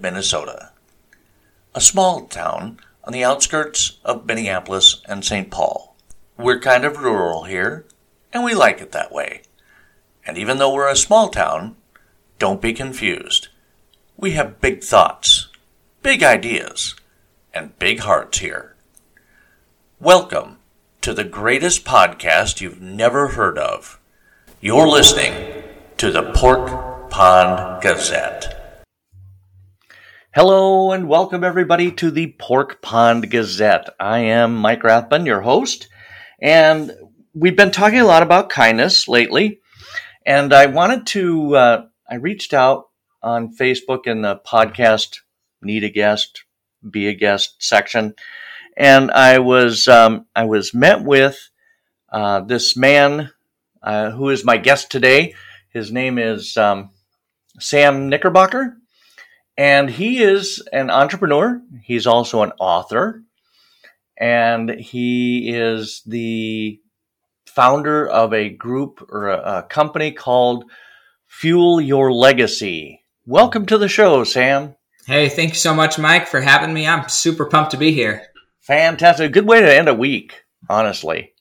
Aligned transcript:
Minnesota, 0.00 0.70
a 1.74 1.80
small 1.80 2.26
town 2.26 2.78
on 3.04 3.12
the 3.12 3.24
outskirts 3.24 3.98
of 4.04 4.24
Minneapolis 4.24 5.02
and 5.06 5.24
St. 5.24 5.50
Paul. 5.50 5.96
We're 6.38 6.60
kind 6.60 6.84
of 6.84 6.98
rural 6.98 7.44
here, 7.44 7.84
and 8.32 8.44
we 8.44 8.54
like 8.54 8.80
it 8.80 8.92
that 8.92 9.12
way. 9.12 9.42
And 10.24 10.38
even 10.38 10.58
though 10.58 10.72
we're 10.72 10.88
a 10.88 10.96
small 10.96 11.28
town, 11.28 11.76
don't 12.38 12.62
be 12.62 12.72
confused. 12.72 13.48
We 14.16 14.32
have 14.32 14.60
big 14.60 14.82
thoughts, 14.82 15.48
big 16.02 16.22
ideas, 16.22 16.94
and 17.52 17.78
big 17.78 18.00
hearts 18.00 18.38
here. 18.38 18.74
Welcome 20.00 20.58
to 21.00 21.12
the 21.12 21.24
greatest 21.24 21.84
podcast 21.84 22.60
you've 22.60 22.80
never 22.80 23.28
heard 23.28 23.58
of. 23.58 24.00
You're 24.60 24.88
listening 24.88 25.64
to 25.96 26.12
the 26.12 26.32
Pork 26.32 27.10
Pond 27.10 27.82
Gazette. 27.82 28.61
Hello 30.34 30.92
and 30.92 31.10
welcome 31.10 31.44
everybody 31.44 31.92
to 31.92 32.10
the 32.10 32.34
Pork 32.38 32.80
Pond 32.80 33.30
Gazette. 33.30 33.90
I 34.00 34.20
am 34.20 34.56
Mike 34.56 34.82
Rathbun, 34.82 35.26
your 35.26 35.42
host, 35.42 35.88
and 36.40 36.90
we've 37.34 37.54
been 37.54 37.70
talking 37.70 38.00
a 38.00 38.06
lot 38.06 38.22
about 38.22 38.48
kindness 38.48 39.08
lately. 39.08 39.60
And 40.24 40.54
I 40.54 40.64
wanted 40.64 41.06
to, 41.08 41.54
uh, 41.54 41.84
I 42.08 42.14
reached 42.14 42.54
out 42.54 42.88
on 43.22 43.54
Facebook 43.54 44.06
in 44.06 44.22
the 44.22 44.40
podcast 44.46 45.18
Need 45.60 45.84
a 45.84 45.90
Guest, 45.90 46.44
Be 46.88 47.08
a 47.08 47.14
Guest 47.14 47.56
section, 47.62 48.14
and 48.74 49.10
I 49.10 49.38
was, 49.38 49.86
um, 49.86 50.24
I 50.34 50.46
was 50.46 50.72
met 50.72 51.04
with 51.04 51.50
uh, 52.10 52.40
this 52.40 52.74
man 52.74 53.32
uh, 53.82 54.12
who 54.12 54.30
is 54.30 54.46
my 54.46 54.56
guest 54.56 54.90
today. 54.90 55.34
His 55.74 55.92
name 55.92 56.18
is 56.18 56.56
um, 56.56 56.88
Sam 57.60 58.08
Knickerbocker, 58.08 58.78
and 59.56 59.90
he 59.90 60.22
is 60.22 60.62
an 60.72 60.90
entrepreneur. 60.90 61.60
He's 61.82 62.06
also 62.06 62.42
an 62.42 62.52
author, 62.58 63.22
and 64.18 64.70
he 64.70 65.50
is 65.54 66.02
the 66.06 66.80
founder 67.46 68.08
of 68.08 68.32
a 68.32 68.48
group 68.48 69.06
or 69.10 69.28
a, 69.28 69.58
a 69.58 69.62
company 69.64 70.12
called 70.12 70.64
Fuel 71.26 71.80
Your 71.80 72.12
Legacy. 72.12 73.04
Welcome 73.26 73.66
to 73.66 73.78
the 73.78 73.88
show, 73.88 74.24
Sam. 74.24 74.74
Hey, 75.06 75.28
thank 75.28 75.50
you 75.50 75.56
so 75.56 75.74
much, 75.74 75.98
Mike, 75.98 76.28
for 76.28 76.40
having 76.40 76.72
me. 76.72 76.86
I'm 76.86 77.08
super 77.08 77.46
pumped 77.46 77.72
to 77.72 77.76
be 77.76 77.92
here. 77.92 78.22
Fantastic. 78.60 79.32
Good 79.32 79.46
way 79.46 79.60
to 79.60 79.76
end 79.76 79.88
a 79.88 79.94
week, 79.94 80.44
honestly. 80.70 81.32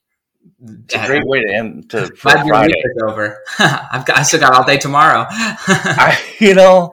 It's 0.64 0.95
a 0.95 1.06
great 1.06 1.26
way 1.26 1.44
to 1.44 1.54
end 1.54 1.89
to 1.92 2.08
Friday. 2.16 2.67
Week 2.67 2.76
is 2.76 3.04
over. 3.04 3.39
I've 3.59 4.06
got 4.06 4.17
I 4.17 4.23
still 4.23 4.39
got 4.39 4.54
all 4.54 4.64
day 4.64 4.78
tomorrow. 4.78 5.26
I, 5.30 6.20
you 6.39 6.56
know, 6.56 6.92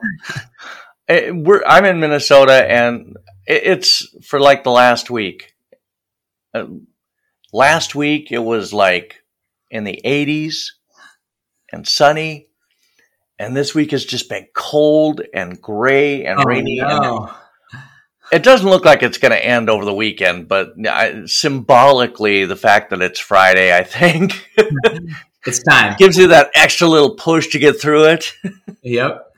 we're 1.09 1.63
I'm 1.65 1.85
in 1.85 1.99
Minnesota, 1.99 2.69
and 2.69 3.17
it, 3.47 3.63
it's 3.63 4.07
for 4.25 4.39
like 4.39 4.63
the 4.63 4.71
last 4.71 5.09
week. 5.09 5.53
Uh, 6.53 6.65
last 7.53 7.95
week 7.95 8.31
it 8.31 8.39
was 8.39 8.73
like 8.73 9.23
in 9.71 9.83
the 9.83 10.01
80s 10.03 10.71
and 11.71 11.87
sunny, 11.87 12.47
and 13.37 13.55
this 13.55 13.75
week 13.75 13.91
has 13.91 14.05
just 14.05 14.29
been 14.29 14.47
cold 14.53 15.21
and 15.33 15.61
gray 15.61 16.25
and 16.25 16.39
oh, 16.39 16.43
rainy. 16.43 16.77
No. 16.77 17.27
And 17.27 17.35
it 18.31 18.43
doesn't 18.43 18.69
look 18.69 18.85
like 18.85 19.03
it's 19.03 19.17
going 19.17 19.31
to 19.31 19.45
end 19.45 19.69
over 19.69 19.85
the 19.85 19.93
weekend, 19.93 20.47
but 20.47 20.73
I, 20.87 21.23
symbolically, 21.25 22.45
the 22.45 22.55
fact 22.55 22.91
that 22.91 23.01
it's 23.01 23.19
Friday, 23.19 23.75
I 23.75 23.83
think, 23.83 24.49
it's 25.45 25.63
time 25.63 25.95
gives 25.97 26.17
you 26.17 26.27
that 26.27 26.51
extra 26.53 26.87
little 26.87 27.15
push 27.15 27.47
to 27.49 27.59
get 27.59 27.79
through 27.79 28.05
it. 28.05 28.33
yep. 28.83 29.33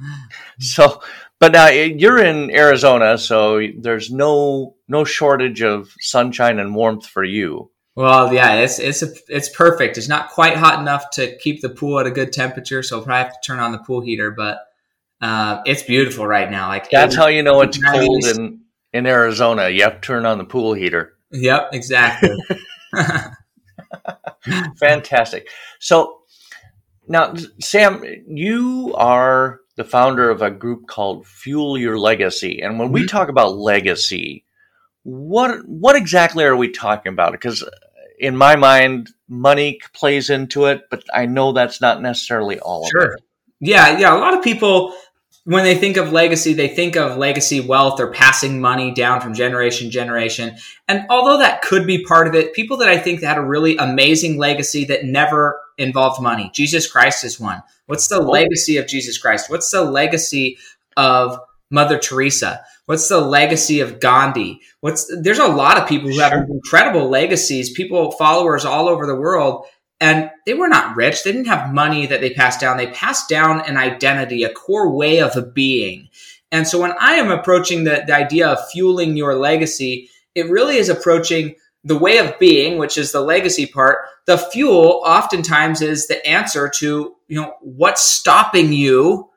So, 0.60 1.02
but 1.42 1.52
now 1.52 1.68
you're 1.68 2.24
in 2.24 2.50
Arizona, 2.52 3.18
so 3.18 3.60
there's 3.78 4.10
no 4.10 4.76
no 4.88 5.04
shortage 5.04 5.62
of 5.62 5.94
sunshine 6.00 6.60
and 6.60 6.74
warmth 6.74 7.06
for 7.06 7.26
you. 7.26 7.70
Well, 7.96 8.34
yeah, 8.34 8.54
it's 8.56 8.80
it's 8.80 9.02
a, 9.02 9.10
it's 9.28 9.50
perfect. 9.50 9.98
It's 9.98 10.08
not 10.08 10.30
quite 10.30 10.56
hot 10.56 10.80
enough 10.80 11.10
to 11.12 11.36
keep 11.38 11.62
the 11.62 11.70
pool 11.70 12.00
at 12.00 12.08
a 12.08 12.12
good 12.12 12.32
temperature, 12.32 12.82
so 12.82 13.00
I'll 13.00 13.04
probably 13.04 13.24
have 13.26 13.34
to 13.34 13.46
turn 13.46 13.60
on 13.60 13.74
the 13.74 13.80
pool 13.80 14.00
heater. 14.00 14.32
But 14.32 14.60
uh, 15.20 15.62
it's 15.66 15.84
beautiful 15.84 16.26
right 16.26 16.50
now. 16.50 16.70
Like 16.70 16.90
that's 16.90 17.16
how 17.16 17.28
you 17.28 17.44
know 17.44 17.60
it's 17.62 17.78
cold 17.78 18.24
in 18.24 18.62
in 18.94 19.06
Arizona, 19.06 19.70
you 19.70 19.84
have 19.84 19.96
to 19.96 20.02
turn 20.02 20.26
on 20.26 20.38
the 20.38 20.44
pool 20.44 20.74
heater. 20.74 21.14
Yep, 21.32 21.70
exactly. 21.74 22.36
Fantastic. 24.78 25.48
So 25.80 26.20
now, 27.08 27.34
Sam, 27.60 28.04
you 28.28 28.94
are 28.96 29.60
the 29.82 29.90
founder 29.90 30.30
of 30.30 30.44
a 30.44 30.52
group 30.52 30.86
called 30.86 31.26
Fuel 31.26 31.76
Your 31.76 31.98
Legacy, 31.98 32.62
and 32.62 32.78
when 32.78 32.90
mm-hmm. 32.90 33.02
we 33.02 33.08
talk 33.08 33.30
about 33.30 33.58
legacy, 33.58 34.46
what 35.02 35.68
what 35.68 35.96
exactly 35.96 36.44
are 36.44 36.56
we 36.56 36.70
talking 36.70 37.12
about? 37.12 37.32
Because 37.32 37.68
in 38.20 38.38
my 38.38 38.56
mind, 38.56 39.10
money 39.28 39.80
plays 39.94 40.30
into 40.30 40.66
it, 40.66 40.84
but 40.92 41.04
I 41.12 41.26
know 41.26 41.52
that's 41.52 41.82
not 41.82 42.00
necessarily 42.00 42.60
all 42.60 42.88
sure. 42.88 43.02
of 43.02 43.14
it. 43.14 43.24
Yeah, 43.60 43.98
yeah. 43.98 44.16
A 44.16 44.20
lot 44.20 44.36
of 44.36 44.44
people 44.44 44.94
when 45.46 45.64
they 45.64 45.76
think 45.76 45.98
of 45.98 46.12
legacy, 46.12 46.54
they 46.54 46.68
think 46.68 46.96
of 46.96 47.18
legacy 47.18 47.60
wealth 47.60 48.00
or 48.00 48.12
passing 48.12 48.62
money 48.62 48.94
down 48.94 49.22
from 49.22 49.34
generation 49.34 49.88
to 49.88 49.92
generation. 49.92 50.56
And 50.88 51.06
although 51.10 51.40
that 51.40 51.64
could 51.64 51.88
be 51.88 52.04
part 52.04 52.28
of 52.28 52.36
it, 52.36 52.54
people 52.54 52.78
that 52.78 52.88
I 52.88 53.00
think 53.00 53.22
that 53.22 53.28
had 53.28 53.38
a 53.40 53.46
really 53.46 53.76
amazing 53.78 54.38
legacy 54.38 54.86
that 54.86 55.06
never 55.06 55.60
involved 55.80 56.22
money. 56.22 56.52
Jesus 56.54 56.90
Christ 56.90 57.24
is 57.24 57.40
one. 57.40 57.64
What's 57.88 58.08
the 58.08 58.22
oh. 58.22 58.30
legacy 58.30 58.78
of 58.78 58.88
Jesus 58.88 59.18
Christ? 59.18 59.50
What's 59.50 59.72
the 59.72 59.84
legacy 59.84 60.58
of 60.96 61.40
Mother 61.72 61.98
Teresa? 61.98 62.64
What's 62.86 63.08
the 63.08 63.22
legacy 63.22 63.80
of 63.80 64.00
Gandhi? 64.00 64.62
What's 64.82 65.12
there's 65.22 65.40
a 65.40 65.48
lot 65.48 65.80
of 65.80 65.88
people 65.88 66.10
who 66.10 66.20
have 66.20 66.34
incredible 66.34 67.10
legacies, 67.10 67.72
people 67.72 68.12
followers 68.12 68.66
all 68.66 68.88
over 68.88 69.08
the 69.08 69.16
world 69.16 69.66
and 70.02 70.32
they 70.48 70.56
were 70.56 70.68
not 70.68 70.96
rich. 70.96 71.24
They 71.24 71.32
didn't 71.32 71.46
have 71.46 71.74
money 71.74 72.08
that 72.08 72.20
they 72.20 72.32
passed 72.32 72.60
down. 72.60 72.76
They 72.76 72.88
passed 72.88 73.30
down 73.30 73.62
an 73.62 73.78
identity, 73.78 74.44
a 74.44 74.52
core 74.52 74.90
way 74.90 75.20
of 75.20 75.38
a 75.38 75.44
being. 75.44 76.10
And 76.52 76.68
so 76.68 76.82
when 76.82 76.94
I 77.00 77.14
am 77.14 77.30
approaching 77.30 77.84
the, 77.84 78.04
the 78.06 78.16
idea 78.16 78.50
of 78.50 78.70
fueling 78.72 79.16
your 79.16 79.36
legacy, 79.36 80.10
it 80.34 80.50
really 80.50 80.78
is 80.78 80.90
approaching 80.90 81.56
the 81.84 81.98
way 81.98 82.18
of 82.18 82.38
being, 82.40 82.80
which 82.80 82.98
is 82.98 83.12
the 83.12 83.22
legacy 83.22 83.68
part. 83.68 84.00
The 84.26 84.40
fuel 84.40 85.04
oftentimes 85.06 85.82
is 85.82 86.08
the 86.08 86.26
answer 86.28 86.68
to, 86.78 87.16
you 87.28 87.42
know, 87.42 87.54
what's 87.62 88.04
stopping 88.04 88.74
you 88.74 89.30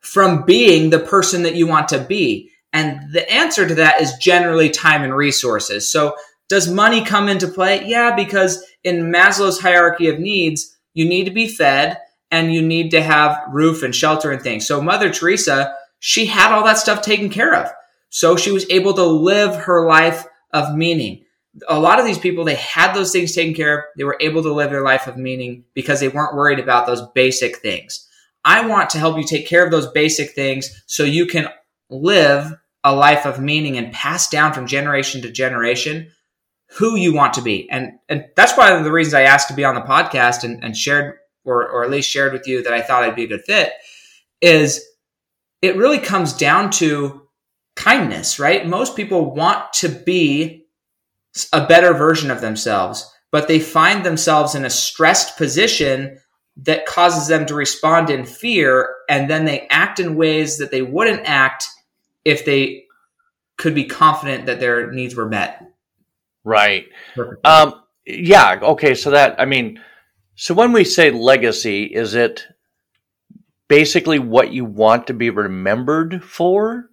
from 0.00 0.44
being 0.44 0.90
the 0.90 0.98
person 1.00 1.42
that 1.42 1.56
you 1.56 1.66
want 1.66 1.88
to 1.88 1.98
be. 1.98 2.50
And 2.72 3.12
the 3.12 3.30
answer 3.30 3.66
to 3.66 3.74
that 3.74 4.00
is 4.00 4.14
generally 4.14 4.70
time 4.70 5.02
and 5.02 5.14
resources. 5.14 5.90
So 5.90 6.14
does 6.48 6.70
money 6.70 7.04
come 7.04 7.28
into 7.28 7.48
play? 7.48 7.84
Yeah, 7.86 8.14
because 8.14 8.64
in 8.84 9.12
Maslow's 9.12 9.60
hierarchy 9.60 10.08
of 10.08 10.18
needs, 10.18 10.76
you 10.94 11.04
need 11.04 11.24
to 11.24 11.30
be 11.30 11.48
fed 11.48 11.98
and 12.30 12.52
you 12.52 12.62
need 12.62 12.90
to 12.90 13.02
have 13.02 13.38
roof 13.50 13.82
and 13.82 13.94
shelter 13.94 14.30
and 14.30 14.42
things. 14.42 14.66
So 14.66 14.80
Mother 14.80 15.10
Teresa, 15.10 15.74
she 15.98 16.26
had 16.26 16.52
all 16.52 16.64
that 16.64 16.78
stuff 16.78 17.02
taken 17.02 17.28
care 17.28 17.54
of. 17.54 17.70
So 18.10 18.36
she 18.36 18.52
was 18.52 18.66
able 18.70 18.94
to 18.94 19.04
live 19.04 19.56
her 19.56 19.86
life 19.86 20.26
of 20.52 20.74
meaning. 20.74 21.24
A 21.68 21.78
lot 21.78 21.98
of 21.98 22.06
these 22.06 22.18
people, 22.18 22.44
they 22.44 22.54
had 22.54 22.94
those 22.94 23.12
things 23.12 23.34
taken 23.34 23.54
care 23.54 23.78
of. 23.78 23.84
They 23.96 24.04
were 24.04 24.16
able 24.20 24.42
to 24.42 24.52
live 24.52 24.70
their 24.70 24.82
life 24.82 25.06
of 25.06 25.16
meaning 25.16 25.64
because 25.74 26.00
they 26.00 26.08
weren't 26.08 26.34
worried 26.34 26.58
about 26.58 26.86
those 26.86 27.02
basic 27.14 27.58
things. 27.58 28.08
I 28.44 28.66
want 28.66 28.90
to 28.90 28.98
help 28.98 29.16
you 29.16 29.24
take 29.24 29.46
care 29.46 29.64
of 29.64 29.70
those 29.70 29.90
basic 29.92 30.30
things 30.32 30.82
so 30.86 31.04
you 31.04 31.26
can 31.26 31.48
live 31.88 32.52
a 32.84 32.94
life 32.94 33.26
of 33.26 33.40
meaning 33.40 33.76
and 33.76 33.92
pass 33.92 34.28
down 34.28 34.52
from 34.52 34.66
generation 34.66 35.22
to 35.22 35.30
generation 35.30 36.10
who 36.74 36.96
you 36.96 37.14
want 37.14 37.34
to 37.34 37.42
be. 37.42 37.68
And 37.70 37.92
and 38.08 38.26
that's 38.36 38.56
one 38.56 38.72
of 38.72 38.84
the 38.84 38.92
reasons 38.92 39.14
I 39.14 39.22
asked 39.22 39.48
to 39.48 39.54
be 39.54 39.64
on 39.64 39.74
the 39.74 39.82
podcast 39.82 40.44
and, 40.44 40.62
and 40.64 40.76
shared 40.76 41.16
or 41.44 41.68
or 41.68 41.84
at 41.84 41.90
least 41.90 42.10
shared 42.10 42.32
with 42.32 42.46
you 42.46 42.62
that 42.62 42.72
I 42.72 42.82
thought 42.82 43.02
I'd 43.02 43.16
be 43.16 43.24
a 43.24 43.28
good 43.28 43.44
fit 43.44 43.72
is 44.40 44.84
it 45.62 45.76
really 45.76 45.98
comes 45.98 46.32
down 46.32 46.70
to 46.70 47.22
kindness, 47.76 48.38
right? 48.38 48.66
Most 48.66 48.96
people 48.96 49.34
want 49.34 49.72
to 49.74 49.88
be 49.88 50.66
a 51.52 51.66
better 51.66 51.94
version 51.94 52.30
of 52.30 52.40
themselves, 52.40 53.10
but 53.30 53.48
they 53.48 53.60
find 53.60 54.04
themselves 54.04 54.54
in 54.54 54.64
a 54.64 54.70
stressed 54.70 55.38
position 55.38 56.18
that 56.56 56.84
causes 56.84 57.28
them 57.28 57.46
to 57.46 57.54
respond 57.54 58.10
in 58.10 58.24
fear 58.24 58.94
and 59.08 59.30
then 59.30 59.46
they 59.46 59.66
act 59.68 60.00
in 60.00 60.16
ways 60.16 60.58
that 60.58 60.70
they 60.70 60.82
wouldn't 60.82 61.22
act 61.24 61.68
if 62.24 62.44
they 62.44 62.84
could 63.56 63.74
be 63.74 63.84
confident 63.84 64.46
that 64.46 64.60
their 64.60 64.90
needs 64.92 65.14
were 65.14 65.28
met. 65.28 65.71
Right. 66.44 66.86
Um, 67.44 67.82
yeah. 68.06 68.58
Okay. 68.62 68.94
So 68.94 69.10
that, 69.10 69.40
I 69.40 69.44
mean, 69.44 69.80
so 70.34 70.54
when 70.54 70.72
we 70.72 70.84
say 70.84 71.10
legacy, 71.10 71.84
is 71.84 72.14
it 72.14 72.46
basically 73.68 74.18
what 74.18 74.52
you 74.52 74.64
want 74.64 75.06
to 75.06 75.14
be 75.14 75.30
remembered 75.30 76.22
for? 76.24 76.90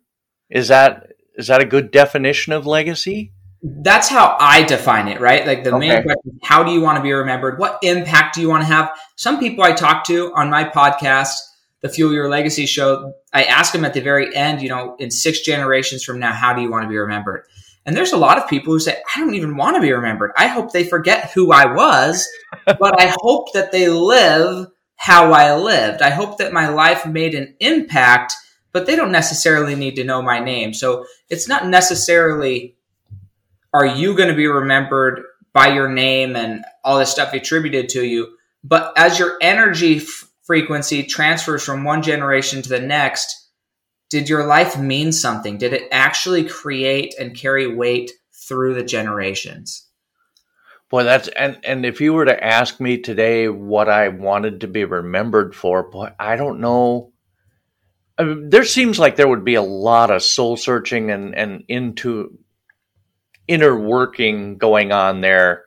Is 0.49 0.69
that 0.69 1.07
is 1.35 1.47
that 1.47 1.61
a 1.61 1.65
good 1.65 1.91
definition 1.91 2.53
of 2.53 2.65
legacy? 2.65 3.33
That's 3.61 4.07
how 4.07 4.37
I 4.39 4.63
define 4.63 5.07
it, 5.07 5.19
right? 5.19 5.45
Like 5.45 5.63
the 5.63 5.75
okay. 5.75 5.89
main 5.89 6.03
question: 6.03 6.39
How 6.43 6.63
do 6.63 6.71
you 6.71 6.81
want 6.81 6.97
to 6.97 7.01
be 7.01 7.11
remembered? 7.11 7.59
What 7.59 7.79
impact 7.81 8.35
do 8.35 8.41
you 8.41 8.49
want 8.49 8.61
to 8.61 8.67
have? 8.67 8.91
Some 9.15 9.39
people 9.39 9.63
I 9.63 9.73
talk 9.73 10.05
to 10.05 10.33
on 10.35 10.49
my 10.49 10.63
podcast, 10.63 11.35
the 11.81 11.89
Fuel 11.89 12.13
Your 12.13 12.29
Legacy 12.29 12.65
show, 12.65 13.13
I 13.33 13.43
ask 13.43 13.73
them 13.73 13.85
at 13.85 13.93
the 13.93 14.01
very 14.01 14.35
end, 14.35 14.61
you 14.61 14.69
know, 14.69 14.95
in 14.99 15.11
six 15.11 15.41
generations 15.41 16.03
from 16.03 16.19
now, 16.19 16.33
how 16.33 16.53
do 16.53 16.61
you 16.61 16.71
want 16.71 16.83
to 16.83 16.89
be 16.89 16.97
remembered? 16.97 17.43
And 17.85 17.95
there's 17.95 18.11
a 18.11 18.17
lot 18.17 18.37
of 18.37 18.49
people 18.49 18.73
who 18.73 18.79
say, 18.79 19.01
I 19.15 19.19
don't 19.19 19.33
even 19.33 19.57
want 19.57 19.75
to 19.75 19.81
be 19.81 19.91
remembered. 19.91 20.31
I 20.37 20.47
hope 20.47 20.71
they 20.71 20.83
forget 20.83 21.31
who 21.31 21.51
I 21.51 21.73
was, 21.73 22.27
but 22.65 23.01
I 23.01 23.15
hope 23.19 23.53
that 23.53 23.71
they 23.71 23.89
live 23.89 24.67
how 24.95 25.31
I 25.31 25.55
lived. 25.55 26.01
I 26.01 26.09
hope 26.09 26.37
that 26.37 26.53
my 26.53 26.67
life 26.67 27.05
made 27.05 27.33
an 27.33 27.55
impact, 27.59 28.33
but 28.73 28.85
they 28.85 28.95
don't 28.95 29.11
necessarily 29.11 29.75
need 29.75 29.95
to 29.95 30.03
know 30.03 30.21
my 30.21 30.39
name. 30.39 30.73
So 30.73 31.05
it's 31.29 31.47
not 31.47 31.67
necessarily, 31.67 32.75
are 33.73 33.85
you 33.85 34.15
going 34.15 34.29
to 34.29 34.35
be 34.35 34.47
remembered 34.47 35.23
by 35.53 35.73
your 35.73 35.89
name 35.89 36.35
and 36.35 36.65
all 36.83 36.99
this 36.99 37.11
stuff 37.11 37.33
attributed 37.33 37.89
to 37.89 38.05
you? 38.05 38.35
But 38.63 38.93
as 38.97 39.17
your 39.17 39.37
energy 39.41 39.97
f- 39.97 40.29
frequency 40.43 41.03
transfers 41.03 41.63
from 41.63 41.85
one 41.85 42.01
generation 42.01 42.61
to 42.61 42.69
the 42.69 42.81
next, 42.81 43.48
did 44.09 44.27
your 44.27 44.45
life 44.45 44.77
mean 44.77 45.11
something? 45.11 45.57
Did 45.57 45.73
it 45.73 45.87
actually 45.91 46.43
create 46.43 47.13
and 47.19 47.35
carry 47.35 47.73
weight 47.73 48.11
through 48.33 48.73
the 48.73 48.83
generations? 48.83 49.85
Boy, 50.89 51.03
that's 51.03 51.27
and 51.29 51.59
and 51.63 51.85
if 51.85 52.01
you 52.01 52.13
were 52.13 52.25
to 52.25 52.43
ask 52.43 52.79
me 52.79 52.97
today 52.97 53.47
what 53.47 53.87
I 53.87 54.07
wanted 54.07 54.61
to 54.61 54.67
be 54.67 54.85
remembered 54.85 55.55
for, 55.55 55.83
boy, 55.83 56.11
I 56.19 56.35
don't 56.35 56.59
know. 56.59 57.13
I 58.17 58.23
mean, 58.23 58.49
there 58.49 58.65
seems 58.65 58.97
like 58.97 59.15
there 59.15 59.27
would 59.27 59.45
be 59.45 59.55
a 59.55 59.61
lot 59.61 60.09
of 60.09 60.23
soul 60.23 60.57
searching 60.57 61.11
and 61.11 61.35
and 61.35 61.63
into 61.67 62.39
inner 63.47 63.79
working 63.79 64.57
going 64.57 64.91
on 64.91 65.21
there. 65.21 65.65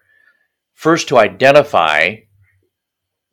First, 0.75 1.09
to 1.09 1.19
identify 1.19 2.17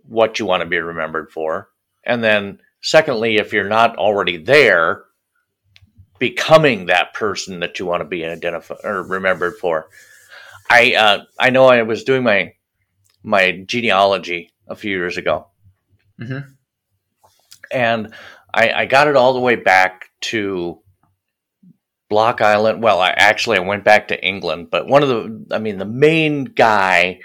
what 0.04 0.38
you 0.38 0.46
want 0.46 0.62
to 0.62 0.70
be 0.70 0.78
remembered 0.78 1.32
for, 1.32 1.70
and 2.04 2.24
then 2.24 2.60
secondly, 2.82 3.38
if 3.38 3.54
you're 3.54 3.68
not 3.68 3.98
already 3.98 4.38
there, 4.38 5.04
becoming 6.20 6.86
that 6.86 7.14
person 7.14 7.62
that 7.62 7.80
you 7.80 7.86
want 7.86 8.02
to 8.02 8.06
be 8.06 8.26
identified 8.26 8.78
or 8.84 9.02
remembered 9.04 9.56
for. 9.56 9.90
I 10.70 10.94
uh, 10.94 11.24
I 11.40 11.50
know 11.50 11.66
I 11.66 11.82
was 11.82 12.04
doing 12.04 12.24
my 12.24 12.54
my 13.24 13.64
genealogy 13.66 14.52
a 14.68 14.76
few 14.76 14.92
years 14.92 15.18
ago, 15.18 15.48
mm-hmm. 16.22 16.52
and 17.72 18.14
I, 18.54 18.72
I 18.72 18.86
got 18.86 19.08
it 19.08 19.16
all 19.16 19.34
the 19.34 19.40
way 19.40 19.56
back 19.56 20.10
to 20.22 20.80
Block 22.10 22.42
Island. 22.42 22.84
Well, 22.84 23.00
I 23.00 23.10
actually 23.10 23.58
I 23.58 23.62
went 23.62 23.84
back 23.84 24.10
to 24.10 24.24
England, 24.24 24.70
but 24.70 24.88
one 24.88 25.02
of 25.02 25.10
the 25.10 25.56
I 25.56 25.58
mean 25.58 25.80
the 25.80 25.86
main 25.86 26.44
guy 26.44 27.22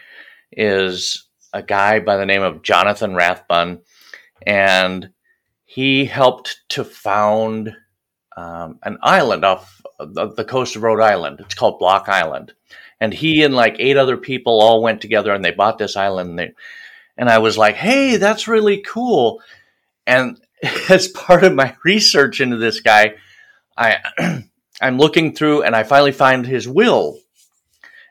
is 0.53 1.27
a 1.53 1.63
guy 1.63 2.01
by 2.01 2.17
the 2.17 2.27
name 2.27 2.43
of 2.43 2.63
Jonathan 2.63 3.15
Rathbun, 3.15 3.81
and 4.47 5.11
he 5.75 6.05
helped 6.05 6.61
to 6.71 6.85
found 6.85 7.75
um, 8.37 8.79
an 8.83 8.99
island 9.03 9.45
off 9.45 9.81
the 9.99 10.47
coast 10.47 10.77
of 10.77 10.83
Rhode 10.83 11.01
Island. 11.01 11.41
It's 11.41 11.55
called 11.55 11.79
Block 11.79 12.09
Island 12.09 12.53
and 13.01 13.13
he 13.13 13.43
and 13.43 13.55
like 13.55 13.77
eight 13.79 13.97
other 13.97 14.17
people 14.17 14.61
all 14.61 14.83
went 14.83 15.01
together 15.01 15.33
and 15.33 15.45
they 15.45 15.51
bought 15.51 15.79
this 15.79 15.97
island. 15.97 16.31
And, 16.31 16.39
they, 16.39 16.53
and 17.17 17.29
I 17.29 17.39
was 17.39 17.59
like, 17.59 17.75
hey, 17.75 18.17
that's 18.17 18.49
really 18.49 18.81
cool. 18.81 19.43
And 20.07 20.41
as 20.89 21.09
part 21.09 21.45
of 21.45 21.55
my 21.55 21.77
research 21.85 22.41
into 22.41 22.57
this 22.57 22.81
guy, 22.81 23.17
I 23.77 23.99
I'm 24.81 24.99
looking 24.99 25.35
through 25.35 25.63
and 25.63 25.75
I 25.75 25.83
finally 25.83 26.13
find 26.13 26.47
his 26.47 26.69
will. 26.69 27.19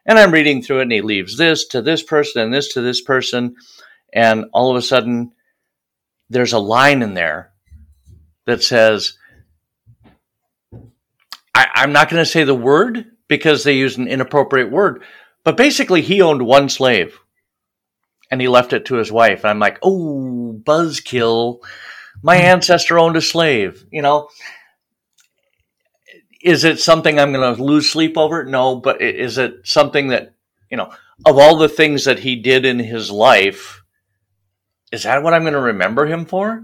And 0.05 0.19
I'm 0.19 0.31
reading 0.31 0.61
through 0.61 0.79
it 0.79 0.83
and 0.83 0.91
he 0.91 1.01
leaves 1.01 1.37
this 1.37 1.65
to 1.69 1.81
this 1.81 2.03
person 2.03 2.41
and 2.41 2.53
this 2.53 2.73
to 2.73 2.81
this 2.81 3.01
person. 3.01 3.55
And 4.13 4.45
all 4.53 4.69
of 4.69 4.77
a 4.77 4.81
sudden, 4.81 5.31
there's 6.29 6.53
a 6.53 6.59
line 6.59 7.01
in 7.01 7.13
there 7.13 7.52
that 8.45 8.63
says, 8.63 9.17
I, 11.55 11.67
am 11.83 11.93
not 11.93 12.09
going 12.09 12.21
to 12.21 12.29
say 12.29 12.43
the 12.43 12.55
word, 12.55 13.13
because 13.27 13.63
they 13.63 13.73
used 13.73 13.97
an 13.97 14.07
inappropriate 14.07 14.71
word. 14.71 15.03
But 15.43 15.57
basically, 15.57 16.01
he 16.01 16.21
owned 16.21 16.45
one 16.45 16.69
slave 16.69 17.19
and 18.29 18.39
he 18.39 18.47
left 18.47 18.73
it 18.73 18.85
to 18.85 18.95
his 18.95 19.11
wife. 19.11 19.43
And 19.43 19.49
I'm 19.49 19.59
like, 19.59 19.79
oh, 19.81 20.59
buzzkill. 20.63 21.59
My 22.21 22.35
ancestor 22.35 22.99
owned 22.99 23.17
a 23.17 23.21
slave. 23.21 23.85
You 23.91 24.01
know, 24.01 24.29
is 26.41 26.63
it 26.63 26.79
something 26.79 27.19
I'm 27.19 27.33
going 27.33 27.55
to 27.55 27.63
lose 27.63 27.89
sleep 27.89 28.17
over? 28.17 28.45
No, 28.45 28.75
but 28.75 29.01
is 29.01 29.37
it 29.37 29.65
something 29.65 30.09
that, 30.09 30.35
you 30.69 30.77
know, 30.77 30.93
of 31.25 31.37
all 31.37 31.57
the 31.57 31.69
things 31.69 32.05
that 32.05 32.19
he 32.19 32.35
did 32.35 32.65
in 32.65 32.79
his 32.79 33.09
life, 33.09 33.83
is 34.91 35.03
that 35.03 35.23
what 35.23 35.33
I'm 35.33 35.41
going 35.41 35.53
to 35.53 35.59
remember 35.59 36.05
him 36.05 36.25
for? 36.25 36.63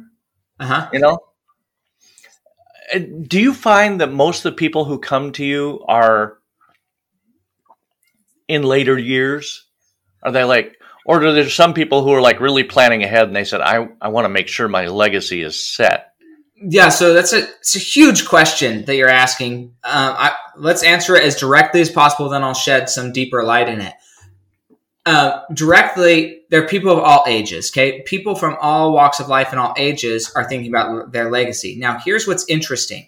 Uh-huh. 0.60 0.90
You 0.94 1.00
know? 1.00 1.20
Uh, 2.94 3.00
do 3.28 3.40
you 3.40 3.54
find 3.54 4.02
that 4.02 4.12
most 4.12 4.46
of 4.46 4.52
the 4.52 4.58
people 4.58 4.86
who 4.86 5.00
come 5.00 5.32
to 5.34 5.46
you 5.46 5.84
are 5.88 6.38
in 8.48 8.64
later 8.64 8.98
years? 8.98 9.66
Are 10.24 10.32
they 10.32 10.44
like, 10.44 10.76
or 11.06 11.24
are 11.24 11.32
there 11.32 11.50
some 11.50 11.74
people 11.74 12.04
who 12.04 12.14
are 12.14 12.22
like 12.22 12.40
really 12.40 12.64
planning 12.64 13.04
ahead 13.04 13.28
and 13.28 13.36
they 13.36 13.46
said, 13.46 13.62
I, 13.62 13.88
I 14.02 14.10
want 14.10 14.26
to 14.26 14.30
make 14.30 14.48
sure 14.48 14.68
my 14.68 14.88
legacy 14.88 15.42
is 15.42 15.66
set? 15.66 16.14
Yeah, 16.62 16.90
so 16.90 17.14
that's 17.14 17.32
a 17.32 17.44
it's 17.60 17.76
a 17.78 17.80
huge 17.80 18.28
question 18.28 18.84
that 18.84 18.96
you're 18.96 19.08
asking. 19.08 19.76
Um, 19.84 20.16
I, 20.18 20.34
let's 20.58 20.84
answer 20.84 21.16
it 21.16 21.24
as 21.24 21.38
directly 21.38 21.80
as 21.80 21.90
possible. 21.90 22.30
Then 22.30 22.44
I'll 22.44 22.54
shed 22.54 22.90
some 22.90 23.14
deeper 23.14 23.44
light 23.44 23.70
in 23.70 23.80
it. 23.80 23.94
Uh, 25.10 25.42
directly, 25.56 26.42
there 26.52 26.64
are 26.64 26.68
people 26.68 26.92
of 26.92 27.00
all 27.00 27.24
ages. 27.26 27.72
Okay, 27.72 28.04
people 28.04 28.36
from 28.36 28.56
all 28.62 28.94
walks 28.94 29.20
of 29.20 29.28
life 29.28 29.48
and 29.50 29.60
all 29.60 29.74
ages 29.76 30.32
are 30.36 30.48
thinking 30.48 30.70
about 30.70 31.12
their 31.12 31.32
legacy. 31.32 31.76
Now, 31.80 31.98
here's 31.98 32.28
what's 32.28 32.48
interesting. 32.48 33.08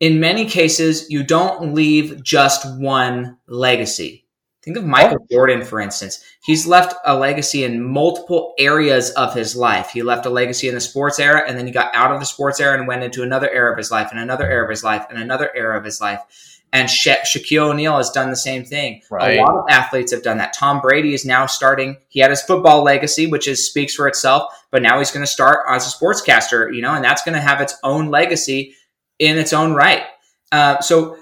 In 0.00 0.20
many 0.20 0.44
cases, 0.44 1.08
you 1.08 1.22
don't 1.22 1.74
leave 1.74 2.22
just 2.22 2.78
one 2.78 3.38
legacy. 3.46 4.26
Think 4.60 4.76
of 4.76 4.84
Michael 4.84 5.20
oh. 5.22 5.26
Jordan, 5.32 5.64
for 5.64 5.80
instance. 5.80 6.22
He's 6.44 6.66
left 6.66 6.94
a 7.06 7.18
legacy 7.18 7.64
in 7.64 7.82
multiple 7.82 8.52
areas 8.58 9.08
of 9.12 9.32
his 9.32 9.56
life. 9.56 9.88
He 9.88 10.02
left 10.02 10.26
a 10.26 10.30
legacy 10.30 10.68
in 10.68 10.74
the 10.74 10.82
sports 10.82 11.18
era, 11.18 11.42
and 11.48 11.56
then 11.56 11.66
he 11.66 11.72
got 11.72 11.94
out 11.94 12.12
of 12.12 12.20
the 12.20 12.26
sports 12.26 12.60
era 12.60 12.76
and 12.76 12.86
went 12.86 13.04
into 13.04 13.22
another 13.22 13.48
era 13.48 13.72
of 13.72 13.78
his 13.78 13.90
life, 13.90 14.10
and 14.10 14.20
another 14.20 14.46
era 14.46 14.64
of 14.64 14.70
his 14.70 14.84
life, 14.84 15.06
and 15.08 15.18
another 15.18 15.50
era 15.56 15.78
of 15.78 15.84
his 15.86 15.98
life. 15.98 16.59
And 16.72 16.88
Sha- 16.88 17.22
Shaquille 17.24 17.70
O'Neal 17.70 17.96
has 17.96 18.10
done 18.10 18.30
the 18.30 18.36
same 18.36 18.64
thing. 18.64 19.02
Right. 19.10 19.38
A 19.38 19.42
lot 19.42 19.56
of 19.56 19.64
athletes 19.68 20.12
have 20.12 20.22
done 20.22 20.38
that. 20.38 20.52
Tom 20.52 20.80
Brady 20.80 21.14
is 21.14 21.24
now 21.24 21.46
starting. 21.46 21.96
He 22.08 22.20
had 22.20 22.30
his 22.30 22.42
football 22.42 22.84
legacy, 22.84 23.26
which 23.26 23.48
is 23.48 23.66
speaks 23.66 23.94
for 23.94 24.06
itself, 24.06 24.52
but 24.70 24.82
now 24.82 24.98
he's 24.98 25.10
going 25.10 25.24
to 25.24 25.30
start 25.30 25.66
as 25.68 25.86
a 25.86 25.96
sportscaster, 25.96 26.72
you 26.74 26.80
know, 26.80 26.94
and 26.94 27.04
that's 27.04 27.22
going 27.22 27.34
to 27.34 27.40
have 27.40 27.60
its 27.60 27.76
own 27.82 28.10
legacy 28.10 28.74
in 29.18 29.36
its 29.36 29.52
own 29.52 29.74
right. 29.74 30.04
Uh, 30.52 30.80
so 30.80 31.16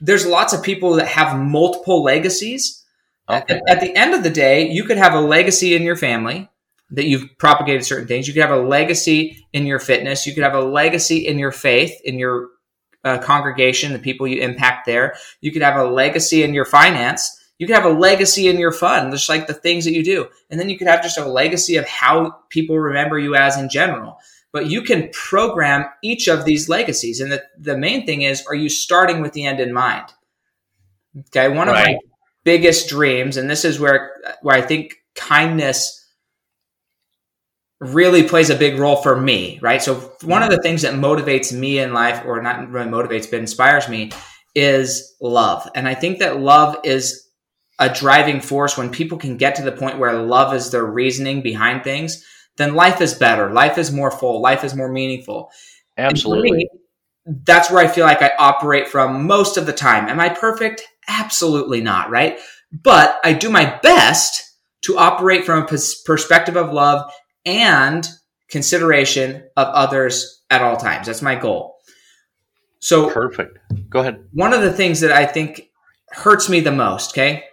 there's 0.00 0.26
lots 0.26 0.52
of 0.52 0.62
people 0.62 0.94
that 0.94 1.08
have 1.08 1.38
multiple 1.38 2.02
legacies. 2.02 2.84
Okay. 3.28 3.54
At, 3.54 3.76
at, 3.76 3.80
the 3.80 3.96
end 3.96 4.14
of 4.14 4.22
the 4.22 4.30
day, 4.30 4.68
you 4.68 4.84
could 4.84 4.98
have 4.98 5.14
a 5.14 5.20
legacy 5.20 5.74
in 5.74 5.82
your 5.82 5.96
family 5.96 6.50
that 6.90 7.06
you've 7.06 7.38
propagated 7.38 7.84
certain 7.86 8.06
things. 8.06 8.26
You 8.26 8.34
could 8.34 8.42
have 8.42 8.50
a 8.50 8.60
legacy 8.60 9.46
in 9.52 9.64
your 9.64 9.78
fitness. 9.78 10.26
You 10.26 10.34
could 10.34 10.42
have 10.42 10.54
a 10.54 10.60
legacy 10.60 11.26
in 11.26 11.38
your 11.38 11.52
faith, 11.52 11.98
in 12.04 12.18
your 12.18 12.48
uh, 13.04 13.18
congregation, 13.18 13.92
the 13.92 13.98
people 13.98 14.26
you 14.26 14.40
impact 14.40 14.86
there. 14.86 15.14
You 15.40 15.52
could 15.52 15.62
have 15.62 15.76
a 15.76 15.90
legacy 15.90 16.42
in 16.42 16.54
your 16.54 16.64
finance. 16.64 17.38
You 17.58 17.66
could 17.66 17.76
have 17.76 17.84
a 17.84 17.90
legacy 17.90 18.48
in 18.48 18.58
your 18.58 18.72
fun, 18.72 19.10
just 19.10 19.28
like 19.28 19.46
the 19.46 19.54
things 19.54 19.84
that 19.84 19.92
you 19.92 20.02
do. 20.02 20.28
And 20.50 20.58
then 20.58 20.68
you 20.68 20.76
could 20.76 20.88
have 20.88 21.02
just 21.02 21.18
a 21.18 21.24
legacy 21.24 21.76
of 21.76 21.86
how 21.86 22.38
people 22.48 22.78
remember 22.78 23.18
you 23.18 23.34
as 23.36 23.56
in 23.56 23.68
general 23.68 24.18
but 24.52 24.66
you 24.66 24.82
can 24.82 25.08
program 25.12 25.86
each 26.02 26.28
of 26.28 26.44
these 26.44 26.68
legacies. 26.68 27.20
And 27.20 27.32
the, 27.32 27.42
the 27.58 27.76
main 27.76 28.06
thing 28.06 28.22
is, 28.22 28.44
are 28.46 28.54
you 28.54 28.68
starting 28.68 29.22
with 29.22 29.32
the 29.32 29.46
end 29.46 29.60
in 29.60 29.72
mind? 29.72 30.06
Okay. 31.28 31.48
One 31.48 31.68
right. 31.68 31.80
of 31.80 31.86
my 31.86 31.98
biggest 32.44 32.88
dreams, 32.88 33.36
and 33.36 33.48
this 33.48 33.64
is 33.64 33.80
where, 33.80 34.12
where 34.42 34.56
I 34.56 34.60
think 34.60 34.98
kindness 35.14 36.01
really 37.82 38.22
plays 38.22 38.50
a 38.50 38.54
big 38.54 38.78
role 38.78 38.96
for 38.96 39.20
me, 39.20 39.58
right? 39.60 39.82
So 39.82 40.14
one 40.22 40.42
of 40.42 40.50
the 40.50 40.62
things 40.62 40.82
that 40.82 40.94
motivates 40.94 41.52
me 41.52 41.78
in 41.78 41.92
life, 41.92 42.22
or 42.24 42.40
not 42.40 42.70
really 42.70 42.88
motivates, 42.88 43.30
but 43.30 43.40
inspires 43.40 43.88
me 43.88 44.12
is 44.54 45.14
love. 45.20 45.68
And 45.74 45.88
I 45.88 45.94
think 45.94 46.18
that 46.18 46.40
love 46.40 46.76
is 46.84 47.28
a 47.78 47.92
driving 47.92 48.40
force 48.40 48.78
when 48.78 48.90
people 48.90 49.18
can 49.18 49.36
get 49.36 49.56
to 49.56 49.62
the 49.62 49.72
point 49.72 49.98
where 49.98 50.22
love 50.22 50.54
is 50.54 50.70
their 50.70 50.84
reasoning 50.84 51.42
behind 51.42 51.82
things 51.84 52.24
then 52.56 52.74
life 52.74 53.00
is 53.00 53.14
better. 53.14 53.50
Life 53.50 53.78
is 53.78 53.92
more 53.92 54.10
full. 54.10 54.40
Life 54.40 54.64
is 54.64 54.74
more 54.74 54.90
meaningful. 54.90 55.50
Absolutely. 55.96 56.50
Me, 56.52 56.68
that's 57.26 57.70
where 57.70 57.84
I 57.84 57.88
feel 57.88 58.04
like 58.04 58.22
I 58.22 58.32
operate 58.38 58.88
from 58.88 59.26
most 59.26 59.56
of 59.56 59.66
the 59.66 59.72
time. 59.72 60.08
Am 60.08 60.20
I 60.20 60.28
perfect? 60.28 60.82
Absolutely 61.08 61.80
not, 61.80 62.10
right? 62.10 62.38
But 62.72 63.18
I 63.24 63.32
do 63.32 63.50
my 63.50 63.78
best 63.82 64.42
to 64.82 64.98
operate 64.98 65.44
from 65.44 65.62
a 65.62 65.78
perspective 66.04 66.56
of 66.56 66.72
love 66.72 67.10
and 67.44 68.08
consideration 68.48 69.44
of 69.56 69.68
others 69.68 70.42
at 70.50 70.62
all 70.62 70.76
times. 70.76 71.06
That's 71.06 71.22
my 71.22 71.34
goal. 71.34 71.76
So 72.80 73.10
perfect. 73.10 73.58
Go 73.88 74.00
ahead. 74.00 74.24
One 74.32 74.52
of 74.52 74.62
the 74.62 74.72
things 74.72 75.00
that 75.00 75.12
I 75.12 75.24
think 75.24 75.70
hurts 76.10 76.48
me 76.48 76.60
the 76.60 76.72
most, 76.72 77.12
okay? 77.12 77.44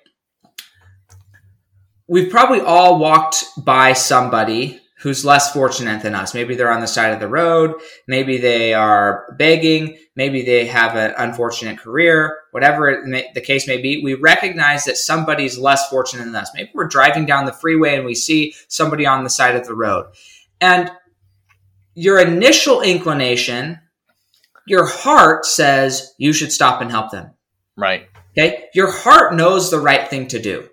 We've 2.08 2.32
probably 2.32 2.62
all 2.62 3.00
walked 3.00 3.46
by 3.58 3.94
somebody 3.94 4.82
who's 5.00 5.24
less 5.24 5.54
fortunate 5.54 6.02
than 6.02 6.14
us. 6.14 6.34
Maybe 6.34 6.56
they're 6.56 6.72
on 6.72 6.82
the 6.82 6.88
side 6.88 7.14
of 7.14 7.22
the 7.22 7.28
road. 7.28 7.74
Maybe 8.08 8.38
they 8.38 8.74
are 8.74 9.34
begging. 9.38 9.98
Maybe 10.16 10.44
they 10.44 10.66
have 10.66 10.96
an 10.96 11.14
unfortunate 11.18 11.80
career, 11.80 12.38
whatever 12.52 13.02
may, 13.06 13.30
the 13.34 13.42
case 13.42 13.66
may 13.66 13.82
be. 13.82 14.04
We 14.04 14.16
recognize 14.16 14.84
that 14.86 14.98
somebody's 14.98 15.58
less 15.58 15.88
fortunate 15.90 16.26
than 16.26 16.36
us. 16.36 16.52
Maybe 16.54 16.72
we're 16.74 16.90
driving 16.90 17.26
down 17.26 17.46
the 17.46 17.54
freeway 17.54 17.96
and 17.96 18.06
we 18.06 18.16
see 18.16 18.54
somebody 18.68 19.06
on 19.06 19.24
the 19.24 19.30
side 19.30 19.56
of 19.56 19.66
the 19.66 19.74
road. 19.74 20.08
And 20.60 20.92
your 21.96 22.20
initial 22.20 22.82
inclination, 22.82 23.80
your 24.68 24.86
heart 24.86 25.46
says 25.46 26.14
you 26.18 26.34
should 26.34 26.52
stop 26.52 26.82
and 26.82 26.92
help 26.92 27.12
them. 27.12 27.32
Right. 27.78 28.08
Okay. 28.38 28.66
Your 28.74 28.92
heart 28.92 29.34
knows 29.34 29.72
the 29.72 29.80
right 29.80 30.10
thing 30.10 30.28
to 30.28 30.40
do. 30.40 30.68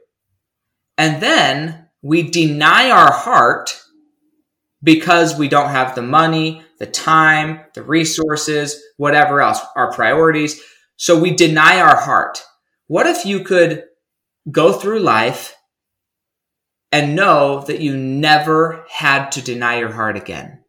And 0.98 1.22
then 1.22 1.88
we 2.02 2.28
deny 2.28 2.90
our 2.90 3.12
heart 3.12 3.80
because 4.86 5.36
we 5.36 5.48
don't 5.48 5.70
have 5.70 5.96
the 5.96 6.02
money, 6.02 6.62
the 6.78 6.86
time, 6.86 7.60
the 7.74 7.82
resources, 7.82 8.80
whatever 8.98 9.42
else, 9.42 9.58
our 9.74 9.92
priorities. 9.92 10.62
So 10.96 11.18
we 11.18 11.32
deny 11.32 11.80
our 11.80 11.96
heart. 11.96 12.44
What 12.86 13.08
if 13.08 13.26
you 13.26 13.40
could 13.40 13.82
go 14.48 14.72
through 14.72 15.00
life 15.00 15.56
and 16.92 17.16
know 17.16 17.64
that 17.66 17.80
you 17.80 17.96
never 17.96 18.86
had 18.88 19.32
to 19.32 19.42
deny 19.42 19.80
your 19.80 19.90
heart 19.90 20.16
again? 20.16 20.62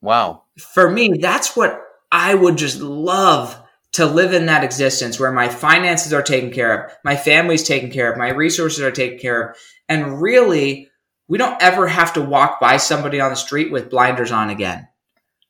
Wow. 0.00 0.44
For 0.56 0.88
me, 0.88 1.18
that's 1.18 1.56
what 1.56 1.82
I 2.12 2.32
would 2.32 2.58
just 2.58 2.80
love 2.80 3.60
to 3.94 4.06
live 4.06 4.32
in 4.32 4.46
that 4.46 4.62
existence 4.62 5.18
where 5.18 5.32
my 5.32 5.48
finances 5.48 6.12
are 6.12 6.22
taken 6.22 6.52
care 6.52 6.84
of, 6.84 6.92
my 7.02 7.16
family's 7.16 7.64
taken 7.64 7.90
care 7.90 8.12
of, 8.12 8.18
my 8.18 8.28
resources 8.28 8.82
are 8.82 8.92
taken 8.92 9.18
care 9.18 9.50
of. 9.50 9.56
And 9.88 10.22
really, 10.22 10.90
we 11.28 11.38
don't 11.38 11.60
ever 11.62 11.86
have 11.86 12.12
to 12.14 12.22
walk 12.22 12.60
by 12.60 12.76
somebody 12.76 13.20
on 13.20 13.30
the 13.30 13.36
street 13.36 13.70
with 13.70 13.90
blinders 13.90 14.32
on 14.32 14.50
again. 14.50 14.88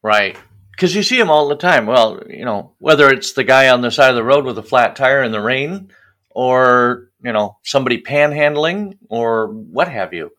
Right. 0.03 0.37
Because 0.71 0.95
you 0.95 1.03
see 1.03 1.19
them 1.19 1.31
all 1.31 1.49
the 1.49 1.57
time. 1.57 1.87
Well, 1.87 2.23
you 2.29 2.45
know, 2.45 2.75
whether 2.79 3.11
it's 3.11 3.33
the 3.33 3.45
guy 3.45 3.69
on 3.69 3.81
the 3.81 3.91
side 3.91 4.11
of 4.11 4.17
the 4.17 4.25
road 4.25 4.45
with 4.45 4.59
a 4.59 4.63
flat 4.63 4.97
tire 4.97 5.23
in 5.23 5.33
the 5.33 5.41
rain 5.41 5.91
or, 6.31 7.11
you 7.23 7.33
know, 7.33 7.59
somebody 7.65 8.03
panhandling 8.03 8.99
or 9.09 9.49
what 9.49 9.89
have 9.89 10.13
you. 10.13 10.31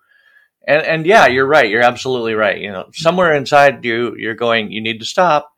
And, 0.67 0.86
and 0.86 1.06
yeah, 1.06 1.27
you're 1.27 1.48
right. 1.48 1.70
You're 1.70 1.82
absolutely 1.82 2.34
right. 2.34 2.60
You 2.60 2.72
know, 2.72 2.89
somewhere 2.94 3.34
inside 3.34 3.84
you, 3.84 4.15
you're 4.17 4.36
going, 4.36 4.72
you 4.72 4.82
need 4.82 5.00
to 5.00 5.06
stop. 5.06 5.51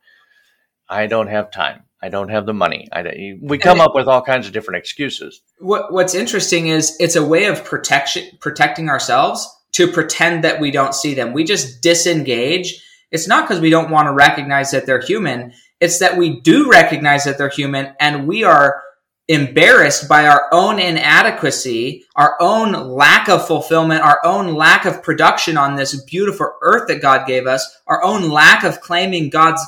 I 0.88 1.06
don't 1.06 1.28
have 1.28 1.50
time. 1.50 1.84
I 2.02 2.08
don't 2.08 2.30
have 2.30 2.46
the 2.46 2.54
money. 2.54 2.88
I, 2.90 3.34
we 3.42 3.58
come 3.58 3.80
up 3.80 3.94
with 3.94 4.08
all 4.08 4.22
kinds 4.22 4.46
of 4.46 4.54
different 4.54 4.78
excuses. 4.78 5.42
What, 5.58 5.92
what's 5.92 6.14
interesting 6.14 6.68
is 6.68 6.96
it's 6.98 7.16
a 7.16 7.24
way 7.24 7.44
of 7.44 7.64
protection, 7.64 8.24
protecting 8.40 8.88
ourselves 8.88 9.46
to 9.72 9.88
pretend 9.88 10.44
that 10.44 10.60
we 10.60 10.70
don't 10.70 10.94
see 10.94 11.14
them. 11.14 11.32
We 11.32 11.44
just 11.44 11.82
disengage. 11.82 12.84
It's 13.10 13.28
not 13.28 13.48
because 13.48 13.60
we 13.60 13.70
don't 13.70 13.90
want 13.90 14.06
to 14.06 14.12
recognize 14.12 14.70
that 14.70 14.86
they're 14.86 15.00
human. 15.00 15.52
It's 15.80 15.98
that 15.98 16.16
we 16.16 16.40
do 16.40 16.70
recognize 16.70 17.24
that 17.24 17.38
they're 17.38 17.48
human 17.48 17.94
and 17.98 18.26
we 18.26 18.44
are 18.44 18.82
embarrassed 19.30 20.08
by 20.08 20.26
our 20.26 20.48
own 20.50 20.80
inadequacy, 20.80 22.04
our 22.16 22.36
own 22.40 22.72
lack 22.72 23.28
of 23.28 23.46
fulfillment, 23.46 24.02
our 24.02 24.18
own 24.24 24.54
lack 24.54 24.84
of 24.84 25.04
production 25.04 25.56
on 25.56 25.76
this 25.76 26.02
beautiful 26.02 26.52
earth 26.62 26.88
that 26.88 27.00
God 27.00 27.28
gave 27.28 27.46
us, 27.46 27.80
our 27.86 28.02
own 28.02 28.28
lack 28.28 28.64
of 28.64 28.80
claiming 28.80 29.30
God's 29.30 29.64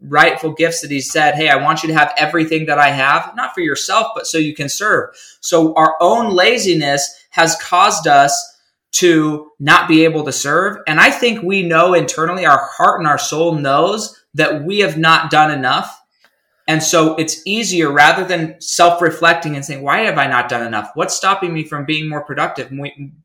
rightful 0.00 0.52
gifts 0.52 0.80
that 0.80 0.90
he 0.90 1.00
said, 1.00 1.34
Hey, 1.34 1.48
I 1.48 1.56
want 1.56 1.82
you 1.82 1.88
to 1.88 1.94
have 1.94 2.14
everything 2.16 2.66
that 2.66 2.78
I 2.78 2.88
have, 2.88 3.34
not 3.36 3.54
for 3.54 3.60
yourself, 3.60 4.08
but 4.14 4.26
so 4.26 4.38
you 4.38 4.54
can 4.54 4.70
serve. 4.70 5.10
So 5.40 5.74
our 5.74 5.94
own 6.00 6.34
laziness 6.34 7.26
has 7.30 7.56
caused 7.56 8.06
us 8.06 8.51
to 8.92 9.50
not 9.58 9.88
be 9.88 10.04
able 10.04 10.24
to 10.24 10.32
serve. 10.32 10.78
And 10.86 11.00
I 11.00 11.10
think 11.10 11.42
we 11.42 11.62
know 11.62 11.94
internally, 11.94 12.46
our 12.46 12.68
heart 12.76 13.00
and 13.00 13.08
our 13.08 13.18
soul 13.18 13.54
knows 13.54 14.22
that 14.34 14.64
we 14.64 14.80
have 14.80 14.98
not 14.98 15.30
done 15.30 15.50
enough. 15.50 15.98
And 16.68 16.82
so 16.82 17.16
it's 17.16 17.44
easier 17.44 17.90
rather 17.90 18.24
than 18.24 18.60
self 18.60 19.02
reflecting 19.02 19.56
and 19.56 19.64
saying, 19.64 19.82
why 19.82 20.00
have 20.02 20.18
I 20.18 20.26
not 20.28 20.48
done 20.48 20.64
enough? 20.64 20.90
What's 20.94 21.16
stopping 21.16 21.52
me 21.52 21.64
from 21.64 21.84
being 21.84 22.08
more 22.08 22.24
productive, 22.24 22.70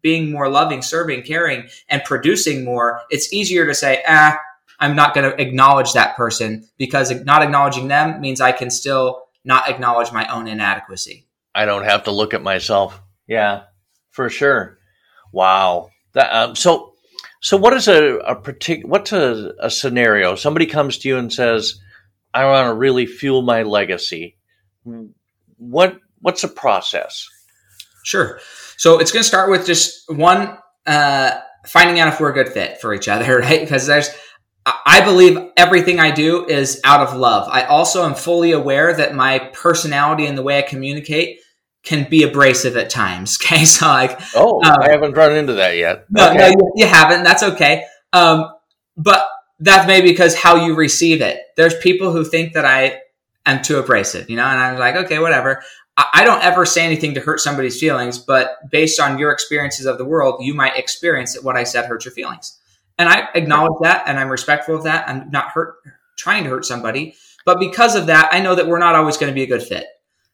being 0.01 0.31
more 0.31 0.49
loving, 0.49 0.81
serving, 0.81 1.21
caring, 1.23 1.67
and 1.87 2.03
producing 2.03 2.65
more? 2.65 3.01
It's 3.09 3.31
easier 3.31 3.65
to 3.67 3.75
say, 3.75 4.03
ah, 4.07 4.39
I'm 4.79 4.95
not 4.95 5.13
going 5.13 5.29
to 5.29 5.41
acknowledge 5.41 5.93
that 5.93 6.15
person 6.15 6.67
because 6.77 7.11
not 7.25 7.41
acknowledging 7.43 7.87
them 7.87 8.21
means 8.21 8.41
I 8.41 8.51
can 8.51 8.69
still 8.69 9.27
not 9.43 9.69
acknowledge 9.69 10.11
my 10.11 10.27
own 10.27 10.47
inadequacy. 10.47 11.25
I 11.53 11.65
don't 11.65 11.85
have 11.85 12.03
to 12.05 12.11
look 12.11 12.33
at 12.33 12.43
myself. 12.43 12.99
Yeah, 13.27 13.63
for 14.11 14.29
sure. 14.29 14.76
Wow. 15.31 15.89
That, 16.13 16.33
um, 16.33 16.55
so, 16.55 16.93
so 17.41 17.57
what 17.57 17.73
is 17.73 17.87
a, 17.87 18.17
a 18.17 18.35
particular, 18.35 18.89
what's 18.89 19.11
a, 19.11 19.53
a 19.59 19.69
scenario? 19.69 20.35
Somebody 20.35 20.65
comes 20.65 20.97
to 20.99 21.07
you 21.07 21.17
and 21.17 21.31
says, 21.31 21.79
I 22.33 22.45
want 22.45 22.67
to 22.67 22.73
really 22.73 23.05
fuel 23.05 23.41
my 23.41 23.63
legacy. 23.63 24.37
What, 25.57 25.99
what's 26.21 26.41
the 26.41 26.47
process? 26.47 27.27
Sure. 28.03 28.39
So 28.77 28.99
it's 28.99 29.11
going 29.11 29.23
to 29.23 29.27
start 29.27 29.49
with 29.49 29.65
just 29.65 30.03
one, 30.09 30.57
uh, 30.85 31.31
finding 31.65 31.99
out 31.99 32.07
if 32.07 32.19
we're 32.19 32.29
a 32.29 32.33
good 32.33 32.49
fit 32.49 32.79
for 32.79 32.93
each 32.93 33.07
other, 33.07 33.37
right? 33.39 33.61
Because 33.61 33.87
there's, 33.87 34.09
I 34.85 35.01
believe 35.01 35.37
everything 35.55 35.99
I 35.99 36.11
do 36.11 36.45
is 36.45 36.81
out 36.83 37.07
of 37.07 37.15
love. 37.15 37.47
I 37.49 37.63
also 37.63 38.05
am 38.05 38.15
fully 38.15 38.51
aware 38.51 38.93
that 38.93 39.15
my 39.15 39.39
personality 39.53 40.25
and 40.25 40.37
the 40.37 40.43
way 40.43 40.57
I 40.57 40.61
communicate 40.61 41.39
can 41.87 42.07
be 42.09 42.23
abrasive 42.23 42.75
at 42.75 42.89
times. 42.89 43.37
Okay, 43.47 43.63
so 43.63 43.87
like, 43.87 44.19
oh, 44.35 44.61
um, 44.65 44.77
I 44.81 44.91
haven't 44.91 45.13
run 45.13 45.33
into 45.33 45.53
that 45.53 45.77
yet. 45.77 46.05
No, 46.09 46.29
okay. 46.29 46.37
no, 46.37 46.47
you, 46.47 46.71
you, 46.75 46.85
haven't. 46.85 47.23
That's 47.23 47.43
okay. 47.43 47.85
Um, 48.11 48.51
but 48.97 49.25
that's 49.59 49.87
maybe 49.87 50.09
because 50.09 50.35
how 50.35 50.65
you 50.65 50.75
receive 50.75 51.21
it. 51.21 51.39
There's 51.55 51.77
people 51.77 52.11
who 52.11 52.25
think 52.25 52.53
that 52.53 52.65
I 52.65 52.99
am 53.45 53.61
too 53.61 53.77
abrasive, 53.77 54.29
you 54.29 54.35
know, 54.35 54.43
and 54.43 54.59
I'm 54.59 54.77
like, 54.77 54.95
okay, 55.05 55.19
whatever. 55.19 55.63
I, 55.95 56.07
I 56.13 56.23
don't 56.25 56.43
ever 56.43 56.65
say 56.65 56.85
anything 56.85 57.13
to 57.13 57.21
hurt 57.21 57.39
somebody's 57.39 57.79
feelings, 57.79 58.17
but 58.19 58.57
based 58.69 58.99
on 58.99 59.17
your 59.17 59.31
experiences 59.31 59.85
of 59.85 59.97
the 59.97 60.05
world, 60.05 60.43
you 60.43 60.53
might 60.53 60.77
experience 60.77 61.33
that 61.35 61.43
what 61.45 61.55
I 61.55 61.63
said 61.63 61.85
hurt 61.85 62.03
your 62.03 62.13
feelings, 62.13 62.59
and 62.97 63.07
I 63.07 63.29
acknowledge 63.33 63.79
that, 63.81 64.03
and 64.07 64.19
I'm 64.19 64.29
respectful 64.29 64.75
of 64.75 64.83
that. 64.83 65.07
I'm 65.07 65.31
not 65.31 65.51
hurt 65.51 65.75
trying 66.17 66.43
to 66.43 66.49
hurt 66.49 66.65
somebody, 66.65 67.15
but 67.45 67.59
because 67.59 67.95
of 67.95 68.07
that, 68.07 68.27
I 68.33 68.41
know 68.41 68.55
that 68.55 68.67
we're 68.67 68.79
not 68.79 68.95
always 68.95 69.15
going 69.15 69.31
to 69.31 69.35
be 69.35 69.43
a 69.43 69.47
good 69.47 69.63
fit. 69.63 69.85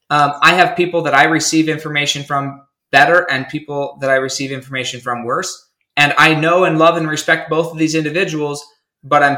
Um, 0.09 0.33
I 0.41 0.53
have 0.53 0.77
people 0.77 1.01
that 1.03 1.13
I 1.13 1.25
receive 1.25 1.69
information 1.69 2.23
from 2.23 2.61
better 2.91 3.29
and 3.29 3.47
people 3.47 3.97
that 4.01 4.09
I 4.09 4.15
receive 4.15 4.51
information 4.51 5.01
from 5.01 5.23
worse. 5.23 5.69
And 5.97 6.13
I 6.17 6.35
know 6.35 6.63
and 6.63 6.77
love 6.77 6.97
and 6.97 7.07
respect 7.07 7.49
both 7.49 7.71
of 7.71 7.77
these 7.77 7.95
individuals, 7.95 8.65
but 9.03 9.23
I'm 9.23 9.37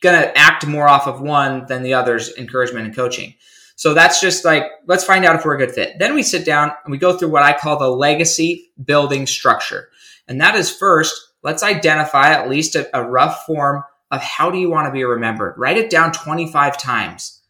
going 0.00 0.20
to 0.20 0.36
act 0.36 0.66
more 0.66 0.88
off 0.88 1.06
of 1.06 1.20
one 1.20 1.66
than 1.66 1.82
the 1.82 1.94
other's 1.94 2.36
encouragement 2.36 2.86
and 2.86 2.94
coaching. 2.94 3.34
So 3.76 3.94
that's 3.94 4.20
just 4.20 4.44
like, 4.44 4.64
let's 4.86 5.04
find 5.04 5.24
out 5.24 5.36
if 5.36 5.44
we're 5.44 5.54
a 5.54 5.58
good 5.58 5.74
fit. 5.74 5.98
Then 5.98 6.14
we 6.14 6.22
sit 6.22 6.44
down 6.44 6.70
and 6.84 6.92
we 6.92 6.98
go 6.98 7.16
through 7.16 7.30
what 7.30 7.42
I 7.42 7.56
call 7.56 7.78
the 7.78 7.88
legacy 7.88 8.72
building 8.84 9.26
structure. 9.26 9.88
And 10.28 10.40
that 10.40 10.54
is 10.54 10.70
first, 10.70 11.14
let's 11.42 11.62
identify 11.62 12.32
at 12.32 12.50
least 12.50 12.76
a, 12.76 12.94
a 12.96 13.02
rough 13.02 13.46
form 13.46 13.82
of 14.10 14.20
how 14.20 14.50
do 14.50 14.58
you 14.58 14.68
want 14.68 14.86
to 14.86 14.92
be 14.92 15.04
remembered? 15.04 15.54
Write 15.56 15.78
it 15.78 15.90
down 15.90 16.12
25 16.12 16.76
times. 16.76 17.40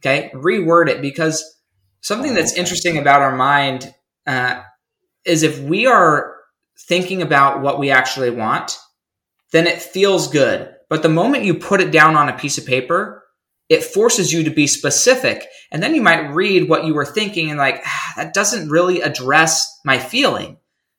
Okay. 0.00 0.30
Reword 0.34 0.88
it 0.88 1.00
because 1.00 1.53
Something 2.04 2.34
that's 2.34 2.52
interesting 2.52 2.98
about 2.98 3.22
our 3.22 3.34
mind 3.34 3.94
uh, 4.26 4.60
is 5.24 5.42
if 5.42 5.58
we 5.60 5.86
are 5.86 6.36
thinking 6.86 7.22
about 7.22 7.62
what 7.62 7.78
we 7.78 7.90
actually 7.90 8.28
want, 8.28 8.78
then 9.52 9.66
it 9.66 9.80
feels 9.80 10.28
good. 10.28 10.70
But 10.90 11.02
the 11.02 11.08
moment 11.08 11.44
you 11.44 11.54
put 11.54 11.80
it 11.80 11.90
down 11.90 12.14
on 12.14 12.28
a 12.28 12.36
piece 12.36 12.58
of 12.58 12.66
paper, 12.66 13.24
it 13.70 13.82
forces 13.82 14.30
you 14.30 14.44
to 14.44 14.50
be 14.50 14.66
specific. 14.66 15.46
And 15.72 15.82
then 15.82 15.94
you 15.94 16.02
might 16.02 16.34
read 16.34 16.68
what 16.68 16.84
you 16.84 16.92
were 16.92 17.06
thinking 17.06 17.48
and 17.48 17.58
like, 17.58 17.80
ah, 17.86 18.12
that 18.16 18.34
doesn't 18.34 18.68
really 18.68 19.00
address 19.00 19.66
my 19.86 19.98
feeling. 19.98 20.58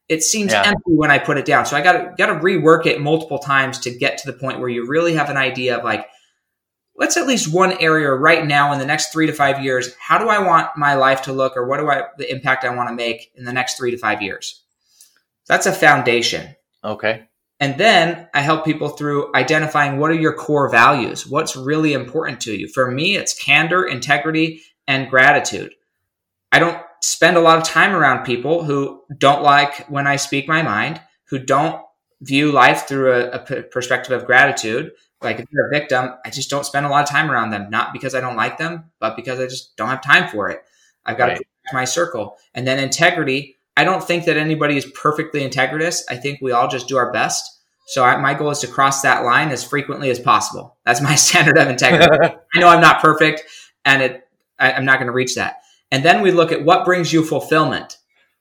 It 0.09 0.24
seems 0.24 0.53
yeah. 0.53 0.63
empty 0.65 0.81
when 0.95 1.12
I 1.12 1.19
put 1.19 1.38
it 1.38 1.45
down. 1.45 1.67
So 1.67 1.77
I 1.77 1.83
got 1.83 2.17
got 2.17 2.33
to 2.33 2.39
rework 2.39 2.88
it 2.88 3.00
multiple 3.00 3.38
times 3.38 3.77
to 3.81 3.95
get 3.95 4.17
to 4.17 4.31
the 4.31 4.38
point 4.38 4.59
where 4.59 4.69
you 4.69 4.88
really 4.88 5.13
have 5.13 5.29
an 5.29 5.38
idea 5.38 5.77
of 5.77 5.83
like, 5.83 6.07
what's 6.96 7.18
at 7.18 7.28
least 7.28 7.54
one 7.54 7.78
area 7.80 8.12
right 8.12 8.46
now 8.46 8.74
in 8.74 8.80
the 8.80 8.86
next 8.86 9.12
three 9.12 9.28
to 9.28 9.34
five 9.34 9.64
years? 9.64 9.94
How 10.00 10.18
do 10.18 10.28
I 10.28 10.40
want 10.40 10.70
my 10.75 10.96
life 10.96 11.22
to 11.24 11.34
look, 11.34 11.56
or 11.56 11.68
what 11.68 11.80
do 11.80 11.90
I 11.90 12.04
the 12.18 12.32
impact 12.32 12.66
I 12.66 12.75
want 12.75 12.90
to 12.90 12.96
make 12.96 13.32
in 13.36 13.46
the 13.46 13.54
next 13.54 13.78
three 13.78 13.92
to 13.92 13.98
five 13.98 14.22
years? 14.22 14.64
That's 15.48 15.68
a 15.68 15.74
foundation. 15.74 16.56
Okay. 16.84 17.28
And 17.60 17.78
then 17.78 18.28
I 18.34 18.42
help 18.42 18.66
people 18.66 18.90
through 18.90 19.34
identifying 19.34 19.98
what 19.98 20.12
are 20.12 20.16
your 20.16 20.34
core 20.34 20.70
values? 20.70 21.25
What's 21.25 21.56
really 21.56 21.94
important 21.94 22.42
to 22.42 22.54
you? 22.54 22.68
For 22.68 22.92
me, 22.92 23.16
it's 23.16 23.34
candor, 23.34 23.86
integrity, 23.86 24.62
and 24.88 25.10
gratitude. 25.10 25.74
I 26.52 26.60
don't 26.60 26.82
spend 27.02 27.38
a 27.38 27.42
lot 27.42 27.58
of 27.58 27.64
time 27.64 27.94
around 27.94 28.25
people 28.25 28.64
who 28.64 29.02
don't 29.18 29.44
like 29.44 29.88
when 29.88 30.06
I 30.08 30.18
speak 30.18 30.48
my 30.48 30.64
mind, 30.64 31.00
who 31.30 31.40
don't 31.40 31.82
view 32.22 32.52
life 32.52 32.88
through 32.88 33.14
a, 33.14 33.30
a 33.30 33.64
perspective 33.64 34.12
of 34.12 34.25
gratitude, 34.25 34.92
like 35.22 35.39
if 35.39 35.45
you're 35.51 35.67
a 35.67 35.69
victim, 35.69 36.13
I 36.25 36.29
just 36.29 36.50
don't 36.50 36.65
spend 36.65 36.86
a 36.86 36.89
lot 36.89 37.03
of 37.03 37.10
time 37.10 37.31
around 37.31 37.50
them, 37.50 37.69
not 37.69 37.93
because 37.93 38.15
I 38.15 38.22
don't 38.22 38.36
like 38.36 38.57
them, 38.57 38.91
but 39.00 39.15
because 39.15 39.39
I 39.39 39.48
just 39.48 39.75
don't 39.77 39.89
have 39.89 40.03
time 40.03 40.29
for 40.29 40.50
it. 40.50 40.62
I've 41.05 41.17
got 41.17 41.29
right. 41.29 41.38
to 41.38 41.74
my 41.74 41.86
circle. 41.86 42.38
And 42.53 42.67
then 42.67 42.79
integrity, 42.79 43.57
I 43.77 43.84
don't 43.84 44.03
think 44.03 44.25
that 44.25 44.38
anybody 44.38 44.77
is 44.77 44.86
perfectly 44.86 45.48
integritous. 45.48 46.03
I 46.10 46.15
think 46.15 46.39
we 46.41 46.51
all 46.51 46.67
just 46.67 46.88
do 46.88 46.98
our 46.98 47.12
best. 47.12 47.51
So 47.88 48.03
I, 48.03 48.17
my 48.17 48.34
goal 48.34 48.50
is 48.50 48.60
to 48.60 48.67
cross 48.67 49.01
that 49.01 49.24
line 49.24 49.50
as 49.50 49.63
frequently 49.63 50.10
as 50.10 50.19
possible. 50.19 50.77
That's 50.86 51.01
my 51.01 51.15
standard 51.15 51.57
of 51.57 51.67
integrity. 51.67 52.36
I 52.55 52.60
know 52.60 52.67
I'm 52.67 52.81
not 52.81 53.01
perfect, 53.01 53.43
and 53.84 54.01
it, 54.01 54.27
I, 54.60 54.74
I'm 54.74 54.86
not 54.86 54.98
going 54.98 55.07
to 55.07 55.13
reach 55.13 55.36
that. 55.36 55.62
And 55.91 56.03
then 56.03 56.22
we 56.22 56.31
look 56.31 56.51
at 56.51 56.65
what 56.65 56.86
brings 56.86 57.13
you 57.13 57.24
fulfillment, 57.24 57.98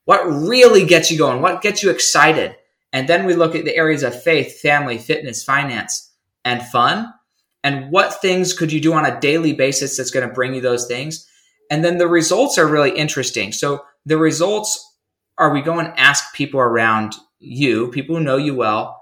what 0.07 0.25
really 0.25 0.87
gets 0.87 1.11
you 1.11 1.19
going, 1.19 1.43
what 1.43 1.63
gets 1.63 1.83
you 1.83 1.91
excited. 1.91 2.57
And 2.93 3.09
then 3.09 3.27
we 3.27 3.35
look 3.35 3.55
at 3.55 3.65
the 3.65 3.77
areas 3.77 4.03
of 4.03 4.21
faith, 4.21 4.61
family, 4.61 4.99
fitness, 4.99 5.45
finance, 5.45 6.11
and 6.45 6.63
fun. 6.63 7.13
And 7.63 7.91
what 7.91 8.21
things 8.21 8.53
could 8.53 8.73
you 8.73 8.81
do 8.81 8.93
on 8.93 9.07
a 9.07 9.21
daily 9.21 9.53
basis 9.53 9.97
that's 9.97 10.11
going 10.11 10.29
to 10.29 10.35
bring 10.35 10.55
you 10.55 10.61
those 10.61 10.87
things? 10.87 11.27
And 11.71 11.85
then 11.85 11.99
the 11.99 12.09
results 12.09 12.59
are 12.59 12.67
really 12.67 12.91
interesting. 12.91 13.53
So 13.53 13.85
the 14.05 14.19
results 14.19 14.81
are 15.39 15.53
we 15.53 15.63
go 15.63 15.79
and 15.79 15.93
ask 15.97 16.35
people 16.35 16.61
around 16.61 17.15
you, 17.39 17.91
people 17.91 18.17
who 18.17 18.23
know 18.23 18.37
you 18.37 18.55
well, 18.55 19.01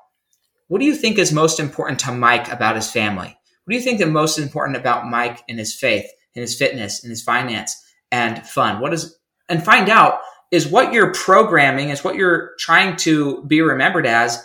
what 0.68 0.80
do 0.80 0.86
you 0.86 0.94
think 0.94 1.18
is 1.18 1.32
most 1.32 1.60
important 1.60 1.98
to 2.00 2.12
Mike 2.12 2.50
about 2.50 2.76
his 2.76 2.90
family? 2.90 3.36
What 3.64 3.70
do 3.70 3.76
you 3.76 3.82
think 3.82 3.98
the 3.98 4.06
most 4.06 4.38
important 4.38 4.76
about 4.76 5.06
Mike 5.06 5.42
and 5.48 5.58
his 5.58 5.74
faith 5.74 6.06
and 6.34 6.40
his 6.40 6.56
fitness 6.56 7.02
and 7.02 7.10
his 7.10 7.22
finance 7.22 7.76
and 8.10 8.46
fun? 8.46 8.80
What 8.80 8.94
is 8.94 9.18
and 9.48 9.62
find 9.62 9.88
out 9.88 10.20
is 10.50 10.66
what 10.66 10.92
you're 10.92 11.12
programming, 11.12 11.90
is 11.90 12.04
what 12.04 12.14
you're 12.14 12.52
trying 12.58 12.96
to 12.96 13.44
be 13.44 13.60
remembered 13.60 14.06
as. 14.06 14.44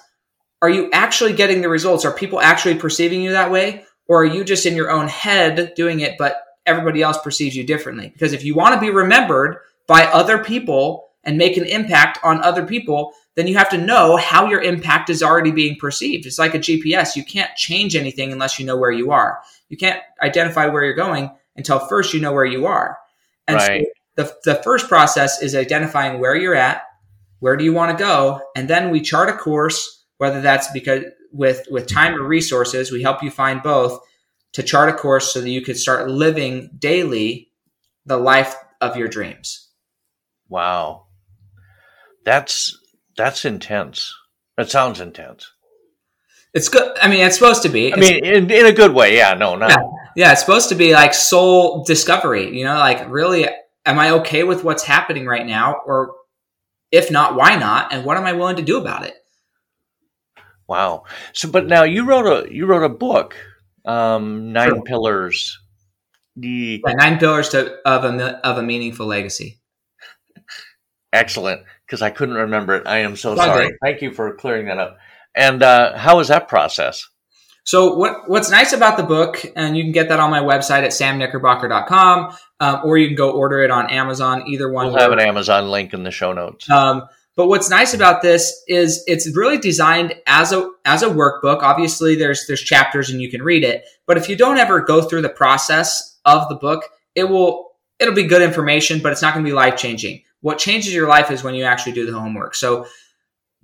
Are 0.61 0.69
you 0.69 0.89
actually 0.91 1.33
getting 1.33 1.61
the 1.61 1.69
results? 1.69 2.05
Are 2.05 2.11
people 2.11 2.39
actually 2.39 2.75
perceiving 2.75 3.21
you 3.21 3.31
that 3.31 3.51
way? 3.51 3.85
Or 4.07 4.21
are 4.21 4.25
you 4.25 4.43
just 4.43 4.65
in 4.65 4.75
your 4.75 4.89
own 4.89 5.07
head 5.07 5.73
doing 5.75 5.99
it, 5.99 6.17
but 6.17 6.41
everybody 6.65 7.01
else 7.01 7.17
perceives 7.17 7.55
you 7.55 7.63
differently? 7.63 8.09
Because 8.09 8.33
if 8.33 8.43
you 8.43 8.55
want 8.55 8.73
to 8.73 8.81
be 8.81 8.89
remembered 8.89 9.57
by 9.85 10.05
other 10.05 10.43
people 10.43 11.09
and 11.23 11.37
make 11.37 11.57
an 11.57 11.65
impact 11.65 12.19
on 12.23 12.41
other 12.41 12.65
people, 12.65 13.13
then 13.35 13.47
you 13.47 13.57
have 13.57 13.69
to 13.69 13.77
know 13.77 14.17
how 14.17 14.49
your 14.49 14.61
impact 14.61 15.09
is 15.09 15.21
already 15.21 15.51
being 15.51 15.77
perceived. 15.77 16.25
It's 16.25 16.39
like 16.39 16.55
a 16.55 16.59
GPS. 16.59 17.15
You 17.15 17.23
can't 17.23 17.55
change 17.55 17.95
anything 17.95 18.31
unless 18.31 18.59
you 18.59 18.65
know 18.65 18.77
where 18.77 18.91
you 18.91 19.11
are. 19.11 19.39
You 19.69 19.77
can't 19.77 20.01
identify 20.21 20.67
where 20.67 20.83
you're 20.83 20.95
going 20.95 21.29
until 21.55 21.79
first 21.79 22.13
you 22.13 22.21
know 22.21 22.33
where 22.33 22.45
you 22.45 22.65
are. 22.65 22.97
And 23.47 23.57
right. 23.57 23.85
so 23.85 24.23
the, 24.23 24.35
the 24.43 24.63
first 24.63 24.87
process 24.87 25.41
is 25.41 25.55
identifying 25.55 26.19
where 26.19 26.35
you're 26.35 26.55
at, 26.55 26.83
where 27.39 27.55
do 27.55 27.63
you 27.63 27.73
want 27.73 27.95
to 27.95 28.03
go, 28.03 28.41
and 28.55 28.67
then 28.67 28.89
we 28.89 29.01
chart 29.01 29.29
a 29.29 29.33
course, 29.33 29.96
whether 30.17 30.41
that's 30.41 30.71
because 30.71 31.03
with 31.31 31.65
with 31.69 31.87
time 31.87 32.15
or 32.15 32.23
resources, 32.23 32.91
we 32.91 33.01
help 33.01 33.23
you 33.23 33.31
find 33.31 33.61
both 33.61 33.99
to 34.53 34.63
chart 34.63 34.89
a 34.89 34.93
course 34.93 35.31
so 35.33 35.41
that 35.41 35.49
you 35.49 35.61
could 35.61 35.77
start 35.77 36.09
living 36.09 36.69
daily 36.77 37.51
the 38.05 38.17
life 38.17 38.55
of 38.81 38.97
your 38.97 39.07
dreams. 39.07 39.69
Wow. 40.49 41.07
That's 42.25 42.77
that's 43.15 43.45
intense. 43.45 44.13
That 44.57 44.69
sounds 44.69 44.99
intense. 44.99 45.51
It's 46.53 46.69
good. 46.69 46.97
I 47.01 47.07
mean, 47.07 47.19
it's 47.21 47.35
supposed 47.37 47.63
to 47.63 47.69
be. 47.69 47.93
I 47.93 47.97
mean, 47.97 48.25
in, 48.25 48.49
in 48.49 48.65
a 48.65 48.71
good 48.71 48.93
way. 48.93 49.15
Yeah. 49.15 49.33
No. 49.33 49.55
Not. 49.55 49.69
Yeah. 49.69 49.77
yeah. 50.15 50.31
It's 50.31 50.41
supposed 50.41 50.69
to 50.69 50.75
be 50.75 50.93
like 50.93 51.13
soul 51.13 51.83
discovery. 51.83 52.57
You 52.57 52.65
know, 52.65 52.77
like 52.77 53.07
really, 53.09 53.47
am 53.85 53.99
I 53.99 54.11
okay 54.11 54.43
with 54.43 54.63
what's 54.63 54.83
happening 54.83 55.25
right 55.25 55.45
now, 55.45 55.81
or 55.85 56.15
if 56.91 57.11
not, 57.11 57.35
why 57.35 57.57
not? 57.57 57.93
And 57.93 58.05
what 58.05 58.17
am 58.17 58.25
I 58.25 58.33
willing 58.33 58.55
to 58.55 58.63
do 58.63 58.79
about 58.79 59.05
it? 59.05 59.15
Wow. 60.67 61.03
So, 61.33 61.49
but 61.49 61.67
now 61.67 61.83
you 61.83 62.03
wrote 62.05 62.25
a 62.25 62.53
you 62.53 62.65
wrote 62.65 62.83
a 62.83 62.89
book, 62.89 63.35
um, 63.85 64.51
Nine 64.51 64.69
sure. 64.69 64.81
Pillars. 64.83 65.57
The 66.35 66.81
yeah, 66.85 66.93
Nine 66.93 67.17
Pillars 67.19 67.49
to, 67.49 67.77
of 67.85 68.03
a 68.03 68.45
of 68.45 68.57
a 68.57 68.63
meaningful 68.63 69.07
legacy. 69.07 69.59
Excellent 71.13 71.61
because 71.85 72.01
I 72.01 72.09
couldn't 72.09 72.35
remember 72.35 72.75
it. 72.75 72.85
I 72.85 72.99
am 72.99 73.15
so 73.15 73.35
sorry. 73.35 73.75
Thank 73.81 74.01
you 74.01 74.11
for 74.11 74.35
clearing 74.35 74.67
that 74.67 74.77
up. 74.77 74.97
And 75.33 75.63
uh, 75.63 75.97
how 75.97 76.17
was 76.17 76.27
that 76.27 76.47
process? 76.47 77.07
So 77.63 77.95
what 77.95 78.29
what's 78.29 78.49
nice 78.49 78.71
about 78.71 78.97
the 78.97 79.03
book, 79.03 79.45
and 79.55 79.75
you 79.77 79.83
can 79.83 79.91
get 79.91 80.09
that 80.09 80.19
on 80.19 80.31
my 80.31 80.39
website 80.39 80.83
at 80.83 80.91
samknickerbocker.com, 80.91 82.37
um, 82.59 82.81
or 82.83 82.97
you 82.97 83.07
can 83.07 83.15
go 83.15 83.31
order 83.31 83.61
it 83.61 83.71
on 83.71 83.89
Amazon. 83.89 84.43
Either 84.47 84.71
one. 84.71 84.87
We'll 84.87 84.97
have 84.97 85.11
an 85.11 85.19
Amazon 85.19 85.69
link 85.69 85.93
in 85.93 86.03
the 86.03 86.11
show 86.11 86.31
notes. 86.33 86.69
Um, 86.69 87.03
but 87.37 87.47
what's 87.47 87.69
nice 87.69 87.93
about 87.93 88.23
this 88.23 88.63
is 88.67 89.03
it's 89.05 89.33
really 89.37 89.59
designed 89.59 90.15
as 90.25 90.51
a 90.51 90.71
as 90.85 91.03
a 91.03 91.07
workbook. 91.07 91.61
Obviously, 91.61 92.15
there's 92.15 92.45
there's 92.47 92.61
chapters 92.61 93.11
and 93.11 93.21
you 93.21 93.29
can 93.29 93.43
read 93.43 93.63
it. 93.63 93.85
But 94.07 94.17
if 94.17 94.27
you 94.27 94.35
don't 94.35 94.57
ever 94.57 94.81
go 94.81 95.03
through 95.03 95.21
the 95.21 95.29
process 95.29 96.19
of 96.25 96.49
the 96.49 96.55
book, 96.55 96.83
it 97.13 97.25
will 97.25 97.73
it'll 97.99 98.15
be 98.15 98.23
good 98.23 98.41
information, 98.41 99.01
but 99.03 99.11
it's 99.11 99.21
not 99.21 99.35
going 99.35 99.45
to 99.45 99.49
be 99.49 99.53
life 99.53 99.77
changing. 99.77 100.23
What 100.41 100.57
changes 100.57 100.95
your 100.95 101.07
life 101.07 101.29
is 101.29 101.43
when 101.43 101.53
you 101.53 101.63
actually 101.63 101.91
do 101.91 102.07
the 102.09 102.19
homework. 102.19 102.55
So 102.55 102.87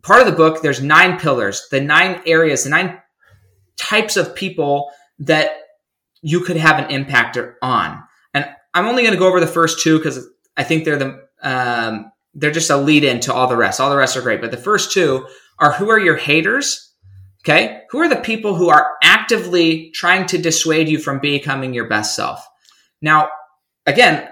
part 0.04 0.22
of 0.22 0.28
the 0.28 0.38
book, 0.38 0.62
there's 0.62 0.82
nine 0.82 1.20
pillars, 1.20 1.68
the 1.72 1.82
nine 1.82 2.22
areas, 2.28 2.66
the 2.66 2.70
nine 2.70 3.02
types 3.76 4.18
of 4.18 4.36
people 4.36 4.92
that 5.18 5.50
you 6.22 6.42
could 6.42 6.58
have 6.58 6.78
an 6.78 6.92
impact 6.92 7.40
on. 7.64 8.04
And 8.36 8.48
I'm 8.76 8.86
only 8.86 9.02
going 9.02 9.14
to 9.14 9.20
go 9.20 9.28
over 9.28 9.40
the 9.40 9.48
first 9.48 9.82
two 9.82 9.98
because 9.98 10.28
I 10.56 10.64
think 10.64 10.86
they're 10.86 10.98
the 10.98 11.28
um, 11.42 12.12
they're 12.34 12.52
just 12.52 12.70
a 12.70 12.78
lead 12.78 13.04
in 13.04 13.20
to 13.22 13.34
all 13.34 13.48
the 13.48 13.58
rest. 13.58 13.80
All 13.80 13.90
the 13.90 13.98
rest 13.98 14.18
are 14.18 14.22
great, 14.22 14.42
but 14.42 14.52
the 14.52 14.58
first 14.58 14.92
two 14.92 15.28
are 15.60 15.74
who 15.74 15.90
are 15.90 16.00
your 16.00 16.18
haters? 16.18 16.92
Okay, 17.44 17.82
who 17.90 18.00
are 18.00 18.08
the 18.08 18.16
people 18.16 18.56
who 18.56 18.70
are 18.70 18.94
actively 19.04 19.92
trying 19.92 20.26
to 20.28 20.38
dissuade 20.38 20.88
you 20.88 20.98
from 20.98 21.20
becoming 21.20 21.74
your 21.74 21.90
best 21.90 22.16
self? 22.16 22.46
Now, 23.02 23.30
again, 23.86 24.30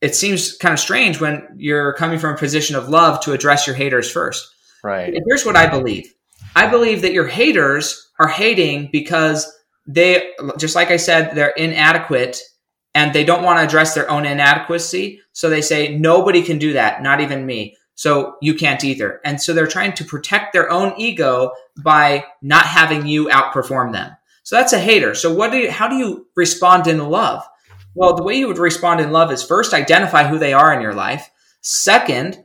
it 0.00 0.14
seems 0.14 0.56
kind 0.56 0.72
of 0.72 0.80
strange 0.80 1.20
when 1.20 1.46
you're 1.56 1.92
coming 1.94 2.18
from 2.18 2.34
a 2.34 2.38
position 2.38 2.76
of 2.76 2.88
love 2.88 3.20
to 3.20 3.32
address 3.32 3.66
your 3.66 3.76
haters 3.76 4.10
first. 4.10 4.52
Right. 4.82 5.14
Here's 5.28 5.44
what 5.44 5.56
I 5.56 5.66
believe. 5.66 6.12
I 6.54 6.68
believe 6.68 7.02
that 7.02 7.12
your 7.12 7.26
haters 7.26 8.10
are 8.18 8.28
hating 8.28 8.90
because 8.92 9.50
they, 9.86 10.30
just 10.56 10.74
like 10.74 10.90
I 10.90 10.96
said, 10.96 11.34
they're 11.34 11.50
inadequate 11.50 12.40
and 12.94 13.12
they 13.12 13.24
don't 13.24 13.42
want 13.42 13.58
to 13.58 13.64
address 13.64 13.94
their 13.94 14.10
own 14.10 14.24
inadequacy. 14.24 15.20
So 15.38 15.48
they 15.48 15.62
say, 15.62 15.96
nobody 15.96 16.42
can 16.42 16.58
do 16.58 16.72
that, 16.72 17.00
not 17.00 17.20
even 17.20 17.46
me. 17.46 17.76
So 17.94 18.34
you 18.42 18.54
can't 18.54 18.82
either. 18.82 19.20
And 19.24 19.40
so 19.40 19.52
they're 19.52 19.68
trying 19.68 19.92
to 19.92 20.04
protect 20.04 20.52
their 20.52 20.68
own 20.68 20.94
ego 20.98 21.52
by 21.80 22.24
not 22.42 22.66
having 22.66 23.06
you 23.06 23.28
outperform 23.28 23.92
them. 23.92 24.16
So 24.42 24.56
that's 24.56 24.72
a 24.72 24.80
hater. 24.80 25.14
So 25.14 25.32
what 25.32 25.52
do 25.52 25.58
you, 25.58 25.70
how 25.70 25.86
do 25.86 25.94
you 25.94 26.26
respond 26.34 26.88
in 26.88 27.08
love? 27.08 27.44
Well, 27.94 28.16
the 28.16 28.24
way 28.24 28.34
you 28.34 28.48
would 28.48 28.58
respond 28.58 28.98
in 28.98 29.12
love 29.12 29.30
is 29.30 29.44
first 29.44 29.74
identify 29.74 30.24
who 30.26 30.40
they 30.40 30.54
are 30.54 30.74
in 30.74 30.82
your 30.82 30.94
life. 30.94 31.30
Second, 31.60 32.44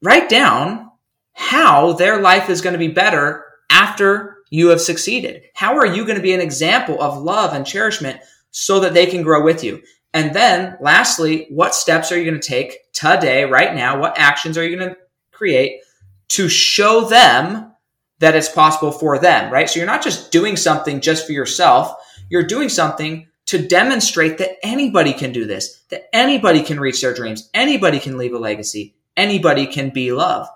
write 0.00 0.28
down 0.28 0.92
how 1.32 1.94
their 1.94 2.20
life 2.20 2.48
is 2.48 2.60
going 2.60 2.74
to 2.74 2.78
be 2.78 2.86
better 2.86 3.44
after 3.70 4.36
you 4.50 4.68
have 4.68 4.80
succeeded. 4.80 5.42
How 5.52 5.76
are 5.76 5.86
you 5.86 6.04
going 6.04 6.16
to 6.16 6.22
be 6.22 6.32
an 6.32 6.40
example 6.40 7.02
of 7.02 7.20
love 7.20 7.54
and 7.54 7.66
cherishment 7.66 8.20
so 8.52 8.78
that 8.78 8.94
they 8.94 9.06
can 9.06 9.24
grow 9.24 9.42
with 9.42 9.64
you? 9.64 9.82
And 10.14 10.34
then 10.34 10.76
lastly, 10.80 11.46
what 11.50 11.74
steps 11.74 12.10
are 12.10 12.18
you 12.18 12.28
going 12.28 12.40
to 12.40 12.48
take 12.48 12.92
today, 12.92 13.44
right 13.44 13.74
now? 13.74 14.00
What 14.00 14.18
actions 14.18 14.56
are 14.56 14.66
you 14.66 14.76
going 14.76 14.90
to 14.90 14.96
create 15.32 15.82
to 16.28 16.48
show 16.48 17.08
them 17.08 17.72
that 18.18 18.34
it's 18.34 18.48
possible 18.48 18.90
for 18.90 19.18
them, 19.18 19.52
right? 19.52 19.68
So 19.68 19.78
you're 19.78 19.86
not 19.86 20.02
just 20.02 20.32
doing 20.32 20.56
something 20.56 21.00
just 21.00 21.26
for 21.26 21.32
yourself. 21.32 21.94
You're 22.30 22.46
doing 22.46 22.68
something 22.68 23.28
to 23.46 23.66
demonstrate 23.66 24.38
that 24.38 24.56
anybody 24.62 25.12
can 25.12 25.32
do 25.32 25.46
this, 25.46 25.82
that 25.90 26.14
anybody 26.14 26.62
can 26.62 26.80
reach 26.80 27.00
their 27.00 27.14
dreams, 27.14 27.48
anybody 27.54 27.98
can 27.98 28.18
leave 28.18 28.34
a 28.34 28.38
legacy, 28.38 28.94
anybody 29.16 29.66
can 29.66 29.90
be 29.90 30.12
love. 30.12 30.48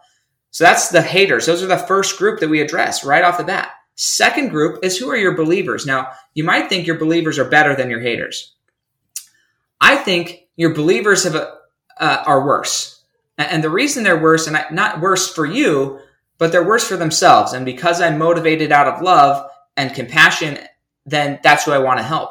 So 0.50 0.64
that's 0.64 0.90
the 0.90 1.00
haters. 1.00 1.46
Those 1.46 1.62
are 1.62 1.68
the 1.68 1.78
first 1.78 2.18
group 2.18 2.40
that 2.40 2.50
we 2.50 2.60
address 2.60 3.04
right 3.04 3.24
off 3.24 3.38
the 3.38 3.44
bat. 3.44 3.70
Second 3.94 4.48
group 4.48 4.84
is 4.84 4.98
who 4.98 5.08
are 5.10 5.16
your 5.16 5.36
believers? 5.36 5.86
Now, 5.86 6.08
you 6.34 6.44
might 6.44 6.68
think 6.68 6.86
your 6.86 6.98
believers 6.98 7.38
are 7.38 7.48
better 7.48 7.74
than 7.74 7.88
your 7.88 8.00
haters. 8.00 8.54
I 9.83 9.97
think 9.97 10.47
your 10.57 10.73
believers 10.73 11.25
have 11.25 11.35
a, 11.35 11.59
uh, 11.99 12.23
are 12.25 12.47
worse. 12.47 13.03
And 13.37 13.64
the 13.64 13.71
reason 13.71 14.05
they're 14.05 14.23
worse, 14.23 14.47
and 14.47 14.57
not 14.71 15.01
worse 15.01 15.33
for 15.35 15.45
you, 15.45 15.99
but 16.38 16.53
they're 16.53 16.66
worse 16.66 16.87
for 16.87 16.97
themselves. 16.97 17.53
And 17.53 17.66
because 17.66 18.01
I'm 18.01 18.18
motivated 18.18 18.71
out 18.71 18.87
of 18.87 19.03
love 19.03 19.51
and 19.77 19.95
compassion, 19.95 20.59
then 21.05 21.40
that's 21.42 21.64
who 21.64 21.73
I 21.73 21.79
want 21.79 21.99
to 21.99 22.05
help. 22.05 22.31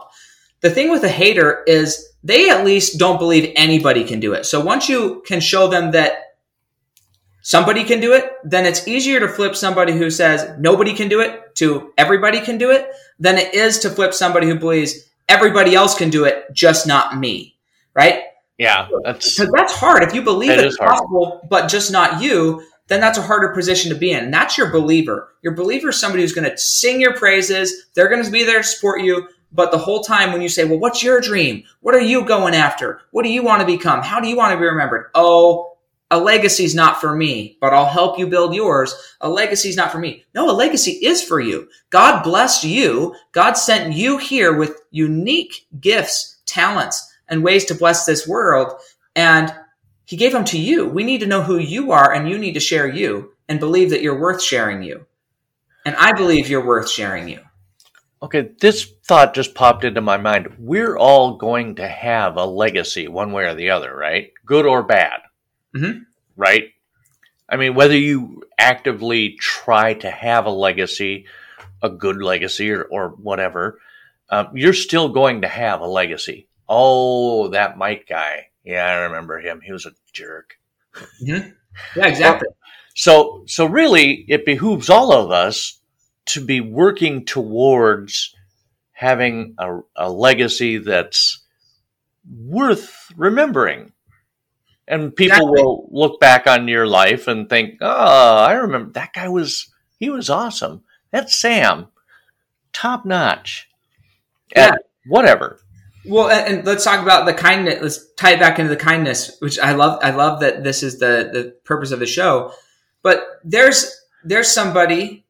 The 0.61 0.69
thing 0.69 0.89
with 0.89 1.03
a 1.03 1.09
hater 1.09 1.63
is 1.67 2.13
they 2.23 2.49
at 2.49 2.65
least 2.65 2.99
don't 2.99 3.19
believe 3.19 3.51
anybody 3.55 4.03
can 4.03 4.19
do 4.19 4.33
it. 4.33 4.45
So 4.45 4.63
once 4.63 4.87
you 4.87 5.23
can 5.25 5.39
show 5.39 5.67
them 5.67 5.91
that 5.91 6.35
somebody 7.41 7.83
can 7.83 7.99
do 7.99 8.13
it, 8.13 8.31
then 8.43 8.65
it's 8.65 8.87
easier 8.87 9.19
to 9.19 9.27
flip 9.27 9.55
somebody 9.55 9.93
who 9.93 10.09
says 10.09 10.57
nobody 10.59 10.93
can 10.93 11.09
do 11.09 11.19
it 11.19 11.55
to 11.55 11.91
everybody 11.97 12.39
can 12.39 12.57
do 12.57 12.71
it 12.71 12.87
than 13.19 13.37
it 13.37 13.53
is 13.53 13.79
to 13.79 13.89
flip 13.89 14.13
somebody 14.13 14.47
who 14.47 14.55
believes 14.55 15.09
everybody 15.31 15.73
else 15.73 15.97
can 15.97 16.09
do 16.09 16.25
it, 16.25 16.45
just 16.53 16.85
not 16.85 17.17
me. 17.17 17.55
Right? 17.93 18.23
Yeah. 18.57 18.87
That's, 19.03 19.37
because 19.37 19.51
that's 19.55 19.73
hard. 19.73 20.03
If 20.03 20.13
you 20.13 20.21
believe 20.21 20.51
it's 20.51 20.77
possible, 20.77 21.45
but 21.49 21.67
just 21.67 21.91
not 21.91 22.21
you, 22.21 22.63
then 22.87 22.99
that's 22.99 23.17
a 23.17 23.21
harder 23.21 23.49
position 23.49 23.91
to 23.91 23.97
be 23.97 24.11
in. 24.11 24.25
And 24.25 24.33
that's 24.33 24.57
your 24.57 24.69
believer. 24.69 25.33
Your 25.41 25.55
believer 25.55 25.89
is 25.89 25.99
somebody 25.99 26.23
who's 26.23 26.33
going 26.33 26.49
to 26.49 26.57
sing 26.57 27.01
your 27.01 27.15
praises. 27.17 27.87
They're 27.95 28.09
going 28.09 28.23
to 28.23 28.31
be 28.31 28.43
there 28.43 28.61
to 28.61 28.63
support 28.63 29.01
you. 29.01 29.27
But 29.53 29.71
the 29.71 29.77
whole 29.77 30.01
time 30.01 30.31
when 30.31 30.41
you 30.41 30.49
say, 30.49 30.63
well, 30.63 30.79
what's 30.79 31.03
your 31.03 31.19
dream? 31.19 31.63
What 31.81 31.95
are 31.95 32.01
you 32.01 32.25
going 32.25 32.53
after? 32.53 33.01
What 33.11 33.23
do 33.23 33.29
you 33.29 33.43
want 33.43 33.61
to 33.61 33.65
become? 33.65 34.01
How 34.01 34.19
do 34.19 34.29
you 34.29 34.37
want 34.37 34.53
to 34.53 34.57
be 34.57 34.65
remembered? 34.65 35.09
Oh, 35.15 35.70
a 36.11 36.19
legacy 36.19 36.65
is 36.65 36.75
not 36.75 36.99
for 36.99 37.15
me, 37.15 37.57
but 37.61 37.73
I'll 37.73 37.85
help 37.85 38.19
you 38.19 38.27
build 38.27 38.53
yours. 38.53 39.15
A 39.21 39.29
legacy 39.29 39.69
is 39.69 39.77
not 39.77 39.93
for 39.93 39.97
me. 39.97 40.25
No, 40.35 40.49
a 40.49 40.51
legacy 40.51 40.91
is 40.91 41.23
for 41.23 41.39
you. 41.39 41.69
God 41.89 42.21
blessed 42.21 42.65
you. 42.65 43.15
God 43.31 43.53
sent 43.53 43.93
you 43.93 44.17
here 44.17 44.55
with 44.55 44.81
unique 44.91 45.65
gifts, 45.79 46.41
talents, 46.45 47.09
and 47.29 47.43
ways 47.43 47.63
to 47.65 47.75
bless 47.75 48.05
this 48.05 48.27
world. 48.27 48.73
And 49.15 49.55
he 50.03 50.17
gave 50.17 50.33
them 50.33 50.43
to 50.45 50.59
you. 50.59 50.85
We 50.89 51.05
need 51.05 51.21
to 51.21 51.27
know 51.27 51.41
who 51.41 51.57
you 51.57 51.93
are 51.93 52.13
and 52.13 52.29
you 52.29 52.37
need 52.37 52.53
to 52.53 52.59
share 52.59 52.87
you 52.87 53.31
and 53.47 53.61
believe 53.61 53.89
that 53.91 54.01
you're 54.01 54.19
worth 54.19 54.43
sharing 54.43 54.83
you. 54.83 55.05
And 55.85 55.95
I 55.95 56.11
believe 56.11 56.49
you're 56.49 56.65
worth 56.65 56.89
sharing 56.89 57.29
you. 57.29 57.39
Okay, 58.21 58.49
this 58.59 58.85
thought 59.05 59.33
just 59.33 59.55
popped 59.55 59.85
into 59.85 60.01
my 60.01 60.17
mind. 60.17 60.55
We're 60.59 60.97
all 60.97 61.37
going 61.37 61.75
to 61.75 61.87
have 61.87 62.35
a 62.35 62.45
legacy 62.45 63.07
one 63.07 63.31
way 63.31 63.45
or 63.45 63.55
the 63.55 63.69
other, 63.69 63.95
right? 63.95 64.31
Good 64.45 64.65
or 64.65 64.83
bad. 64.83 65.21
Mm-hmm. 65.75 65.99
Right? 66.35 66.69
I 67.49 67.57
mean, 67.57 67.75
whether 67.75 67.97
you 67.97 68.43
actively 68.57 69.35
try 69.39 69.93
to 69.95 70.09
have 70.09 70.45
a 70.45 70.51
legacy, 70.51 71.25
a 71.81 71.89
good 71.89 72.21
legacy, 72.21 72.71
or, 72.71 72.83
or 72.83 73.09
whatever, 73.09 73.79
um, 74.29 74.49
you're 74.55 74.73
still 74.73 75.09
going 75.09 75.41
to 75.41 75.47
have 75.47 75.81
a 75.81 75.87
legacy. 75.87 76.47
Oh, 76.69 77.49
that 77.49 77.77
Mike 77.77 78.05
guy. 78.07 78.47
Yeah, 78.63 78.85
I 78.85 78.93
remember 79.03 79.39
him. 79.39 79.59
He 79.61 79.73
was 79.73 79.85
a 79.85 79.91
jerk. 80.13 80.57
Mm-hmm. 80.95 81.49
Yeah, 81.95 82.07
exactly. 82.07 82.47
So, 82.93 83.43
so 83.47 83.65
really, 83.67 84.25
it 84.27 84.45
behooves 84.45 84.89
all 84.89 85.13
of 85.13 85.31
us 85.31 85.79
to 86.25 86.43
be 86.43 86.59
working 86.59 87.25
towards 87.25 88.35
having 88.91 89.55
a, 89.57 89.79
a 89.95 90.11
legacy 90.11 90.77
that's 90.77 91.41
worth 92.29 93.11
remembering. 93.15 93.93
And 94.87 95.15
people 95.15 95.37
Exactly. 95.37 95.61
will 95.61 95.89
look 95.91 96.19
back 96.19 96.47
on 96.47 96.67
your 96.67 96.87
life 96.87 97.27
and 97.27 97.47
think, 97.47 97.77
oh, 97.81 98.37
I 98.37 98.53
remember 98.53 98.91
that 98.93 99.13
guy 99.13 99.29
was, 99.29 99.71
he 99.99 100.09
was 100.09 100.29
awesome. 100.29 100.83
That's 101.11 101.37
Sam. 101.37 101.87
Top 102.73 103.05
notch. 103.05 103.69
Yeah. 104.55 104.69
And 104.69 104.77
whatever. 105.07 105.59
Well, 106.05 106.29
and, 106.29 106.57
and 106.57 106.67
let's 106.67 106.83
talk 106.83 107.01
about 107.01 107.25
the 107.25 107.33
kindness. 107.33 107.79
Let's 107.81 108.13
tie 108.13 108.33
it 108.33 108.39
back 108.39 108.59
into 108.59 108.69
the 108.69 108.81
kindness, 108.81 109.37
which 109.39 109.59
I 109.59 109.73
love. 109.73 109.99
I 110.01 110.11
love 110.11 110.39
that 110.39 110.63
this 110.63 110.81
is 110.83 110.99
the 110.99 111.29
the 111.31 111.55
purpose 111.63 111.91
of 111.91 111.99
the 111.99 112.07
show. 112.07 112.53
But 113.03 113.23
there's 113.43 113.95
there's 114.23 114.51
somebody 114.51 115.25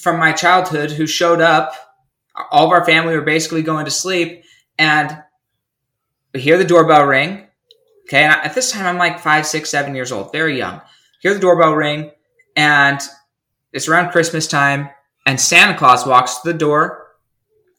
from 0.00 0.18
my 0.18 0.32
childhood 0.32 0.90
who 0.92 1.06
showed 1.06 1.40
up. 1.40 1.74
All 2.50 2.66
of 2.66 2.72
our 2.72 2.84
family 2.84 3.14
were 3.14 3.22
basically 3.22 3.62
going 3.62 3.84
to 3.84 3.90
sleep, 3.90 4.44
and 4.78 5.22
we 6.32 6.40
hear 6.40 6.56
the 6.56 6.64
doorbell 6.64 7.04
ring. 7.04 7.46
Okay, 8.06 8.22
and 8.22 8.32
at 8.32 8.54
this 8.54 8.70
time 8.70 8.86
I'm 8.86 8.98
like 8.98 9.18
five, 9.20 9.46
six, 9.46 9.70
seven 9.70 9.94
years 9.94 10.12
old, 10.12 10.30
very 10.32 10.58
young. 10.58 10.80
Hear 11.20 11.34
the 11.34 11.40
doorbell 11.40 11.74
ring, 11.74 12.10
and 12.54 13.00
it's 13.72 13.88
around 13.88 14.10
Christmas 14.12 14.46
time, 14.46 14.90
and 15.26 15.40
Santa 15.40 15.76
Claus 15.76 16.06
walks 16.06 16.40
to 16.40 16.52
the 16.52 16.58
door, 16.58 17.14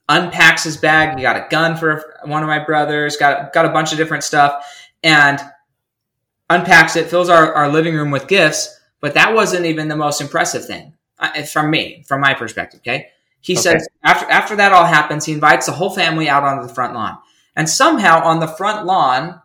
unpacks 0.09 0.63
his 0.63 0.77
bag. 0.77 1.15
He 1.15 1.21
got 1.21 1.35
a 1.37 1.47
gun 1.49 1.77
for 1.77 2.17
one 2.25 2.41
of 2.41 2.47
my 2.49 2.63
brothers, 2.63 3.17
got 3.17 3.53
got 3.53 3.65
a 3.65 3.69
bunch 3.69 3.91
of 3.91 3.97
different 3.97 4.23
stuff, 4.23 4.63
and 5.03 5.39
unpacks 6.49 6.95
it, 6.95 7.07
fills 7.09 7.29
our, 7.29 7.53
our 7.53 7.69
living 7.69 7.95
room 7.95 8.11
with 8.11 8.27
gifts. 8.27 8.79
But 9.01 9.13
that 9.13 9.35
wasn't 9.35 9.65
even 9.65 9.87
the 9.87 9.95
most 9.95 10.21
impressive 10.21 10.65
thing 10.65 10.93
uh, 11.19 11.43
from 11.43 11.69
me, 11.69 12.03
from 12.07 12.21
my 12.21 12.33
perspective. 12.33 12.79
Okay, 12.79 13.09
he 13.41 13.53
Okay. 13.53 13.61
says 13.61 13.87
after 14.03 14.25
after 14.31 14.55
that 14.55 14.73
all 14.73 14.85
happens, 14.85 15.25
he 15.25 15.33
invites 15.33 15.67
the 15.67 15.71
whole 15.71 15.91
family 15.91 16.27
out 16.27 16.43
onto 16.43 16.67
the 16.67 16.73
front 16.73 16.95
lawn, 16.95 17.19
and 17.55 17.69
somehow 17.69 18.23
on 18.23 18.39
the 18.39 18.47
front 18.47 18.87
lawn, 18.87 19.39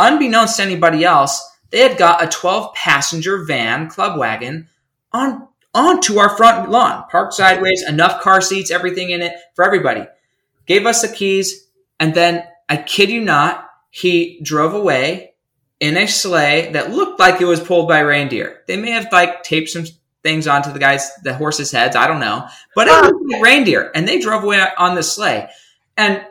unbeknownst 0.00 0.56
to 0.56 0.62
anybody 0.62 1.04
else, 1.04 1.40
they 1.70 1.80
had 1.80 1.98
got 1.98 2.22
a 2.22 2.26
twelve 2.26 2.74
passenger 2.74 3.44
van 3.44 3.88
club 3.88 4.18
wagon 4.18 4.68
on 5.12 5.46
onto 5.72 6.18
our 6.18 6.36
front 6.36 6.70
lawn, 6.70 7.04
parked 7.10 7.34
sideways, 7.34 7.84
enough 7.88 8.20
car 8.22 8.40
seats, 8.40 8.70
everything 8.72 9.10
in 9.10 9.22
it 9.22 9.34
for 9.54 9.64
everybody. 9.64 10.04
Gave 10.66 10.86
us 10.86 11.02
the 11.02 11.08
keys, 11.14 11.68
and 12.00 12.14
then 12.14 12.44
I 12.68 12.76
kid 12.76 13.10
you 13.10 13.20
not, 13.20 13.68
he 13.90 14.40
drove 14.42 14.74
away 14.74 15.34
in 15.78 15.96
a 15.96 16.06
sleigh 16.06 16.70
that 16.72 16.90
looked 16.90 17.20
like 17.20 17.40
it 17.40 17.46
was 17.46 17.60
pulled 17.60 17.88
by 17.88 18.00
reindeer. 18.00 18.62
They 18.66 18.76
may 18.76 18.90
have 18.90 19.08
like 19.12 19.42
taped 19.42 19.70
some 19.70 19.84
things 20.22 20.46
onto 20.46 20.72
the 20.72 20.78
guys, 20.78 21.10
the 21.22 21.34
horses' 21.34 21.72
heads. 21.72 21.96
I 21.96 22.06
don't 22.06 22.20
know, 22.20 22.46
but 22.74 22.88
it 22.88 22.92
like 22.92 23.42
reindeer, 23.42 23.90
and 23.94 24.06
they 24.06 24.18
drove 24.18 24.42
away 24.42 24.64
on 24.76 24.94
the 24.94 25.02
sleigh. 25.02 25.48
And 25.96 26.24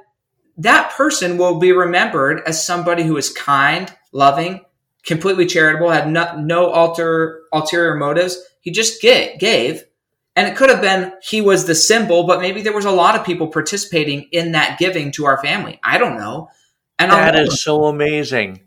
that 0.60 0.92
person 0.92 1.38
will 1.38 1.58
be 1.58 1.72
remembered 1.72 2.42
as 2.46 2.66
somebody 2.66 3.04
who 3.04 3.18
is 3.18 3.32
kind, 3.32 3.94
loving, 4.12 4.62
completely 5.04 5.46
charitable, 5.46 5.90
had 5.90 6.10
no, 6.10 6.38
no 6.38 6.70
alter 6.70 7.42
ulterior 7.54 7.96
motives. 7.96 8.38
He 8.60 8.72
just 8.72 9.02
gave, 9.02 9.40
gave, 9.40 9.84
and 10.36 10.48
it 10.48 10.56
could 10.56 10.70
have 10.70 10.82
been 10.82 11.14
he 11.22 11.42
was 11.42 11.66
the 11.66 11.76
symbol, 11.76 12.28
but 12.28 12.42
maybe 12.42 12.62
there 12.62 12.74
was 12.74 12.86
a 12.86 12.92
lot 12.92 13.16
of 13.16 13.26
people 13.26 13.48
participating 13.48 14.28
in 14.32 14.52
that 14.52 14.78
giving 14.80 15.12
to 15.14 15.26
our 15.26 15.42
family. 15.42 15.80
I 15.84 15.98
don't 15.98 16.18
know. 16.18 16.50
And 16.98 17.12
I'll 17.12 17.36
is 17.40 17.64
so 17.64 17.86
amazing. 17.86 18.62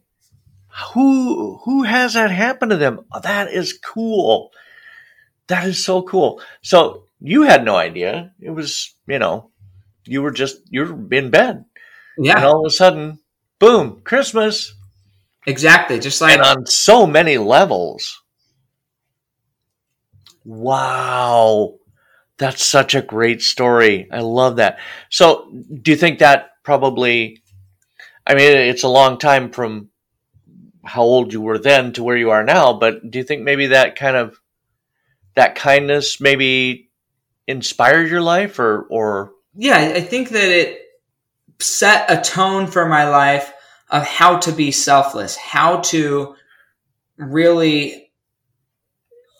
Who 0.94 1.58
who 1.64 1.82
has 1.82 2.14
that 2.14 2.30
happen 2.30 2.70
to 2.70 2.76
them? 2.78 3.00
Oh, 3.12 3.20
That 3.20 3.52
is 3.52 3.74
cool. 3.74 4.50
That 5.48 5.66
is 5.66 5.84
so 5.84 6.02
cool. 6.02 6.40
So 6.62 7.04
you 7.20 7.42
had 7.42 7.64
no 7.64 7.76
idea. 7.76 8.32
It 8.40 8.50
was, 8.50 8.94
you 9.06 9.18
know, 9.18 9.50
you 10.06 10.22
were 10.22 10.30
just 10.30 10.62
you're 10.70 10.92
in 11.12 11.30
bed. 11.30 11.64
And 12.16 12.26
yeah, 12.26 12.44
all 12.44 12.64
of 12.64 12.66
a 12.66 12.74
sudden, 12.74 13.20
boom, 13.58 14.02
Christmas. 14.04 14.74
exactly. 15.46 15.98
Just 16.00 16.20
like 16.20 16.32
And 16.32 16.42
on 16.42 16.66
so 16.66 17.06
many 17.06 17.38
levels. 17.38 18.22
Wow. 20.44 21.78
That's 22.38 22.64
such 22.64 22.94
a 22.94 23.02
great 23.02 23.42
story. 23.42 24.08
I 24.10 24.20
love 24.20 24.56
that. 24.56 24.78
So, 25.10 25.50
do 25.82 25.90
you 25.90 25.96
think 25.96 26.18
that 26.18 26.50
probably 26.64 27.42
I 28.26 28.34
mean, 28.34 28.56
it's 28.56 28.84
a 28.84 28.88
long 28.88 29.18
time 29.18 29.50
from 29.50 29.90
how 30.84 31.02
old 31.02 31.32
you 31.32 31.40
were 31.40 31.58
then 31.58 31.92
to 31.94 32.02
where 32.04 32.16
you 32.16 32.30
are 32.30 32.44
now, 32.44 32.72
but 32.72 33.10
do 33.10 33.18
you 33.18 33.24
think 33.24 33.42
maybe 33.42 33.68
that 33.68 33.96
kind 33.96 34.16
of 34.16 34.40
that 35.34 35.54
kindness 35.54 36.20
maybe 36.20 36.90
inspired 37.46 38.10
your 38.10 38.22
life 38.22 38.58
or 38.58 38.86
or 38.90 39.32
yeah, 39.54 39.92
I 39.96 40.00
think 40.00 40.30
that 40.30 40.48
it 40.50 40.81
set 41.62 42.10
a 42.10 42.20
tone 42.20 42.66
for 42.66 42.86
my 42.86 43.08
life 43.08 43.52
of 43.90 44.04
how 44.04 44.38
to 44.38 44.52
be 44.52 44.70
selfless, 44.72 45.36
how 45.36 45.80
to 45.80 46.34
really 47.16 48.10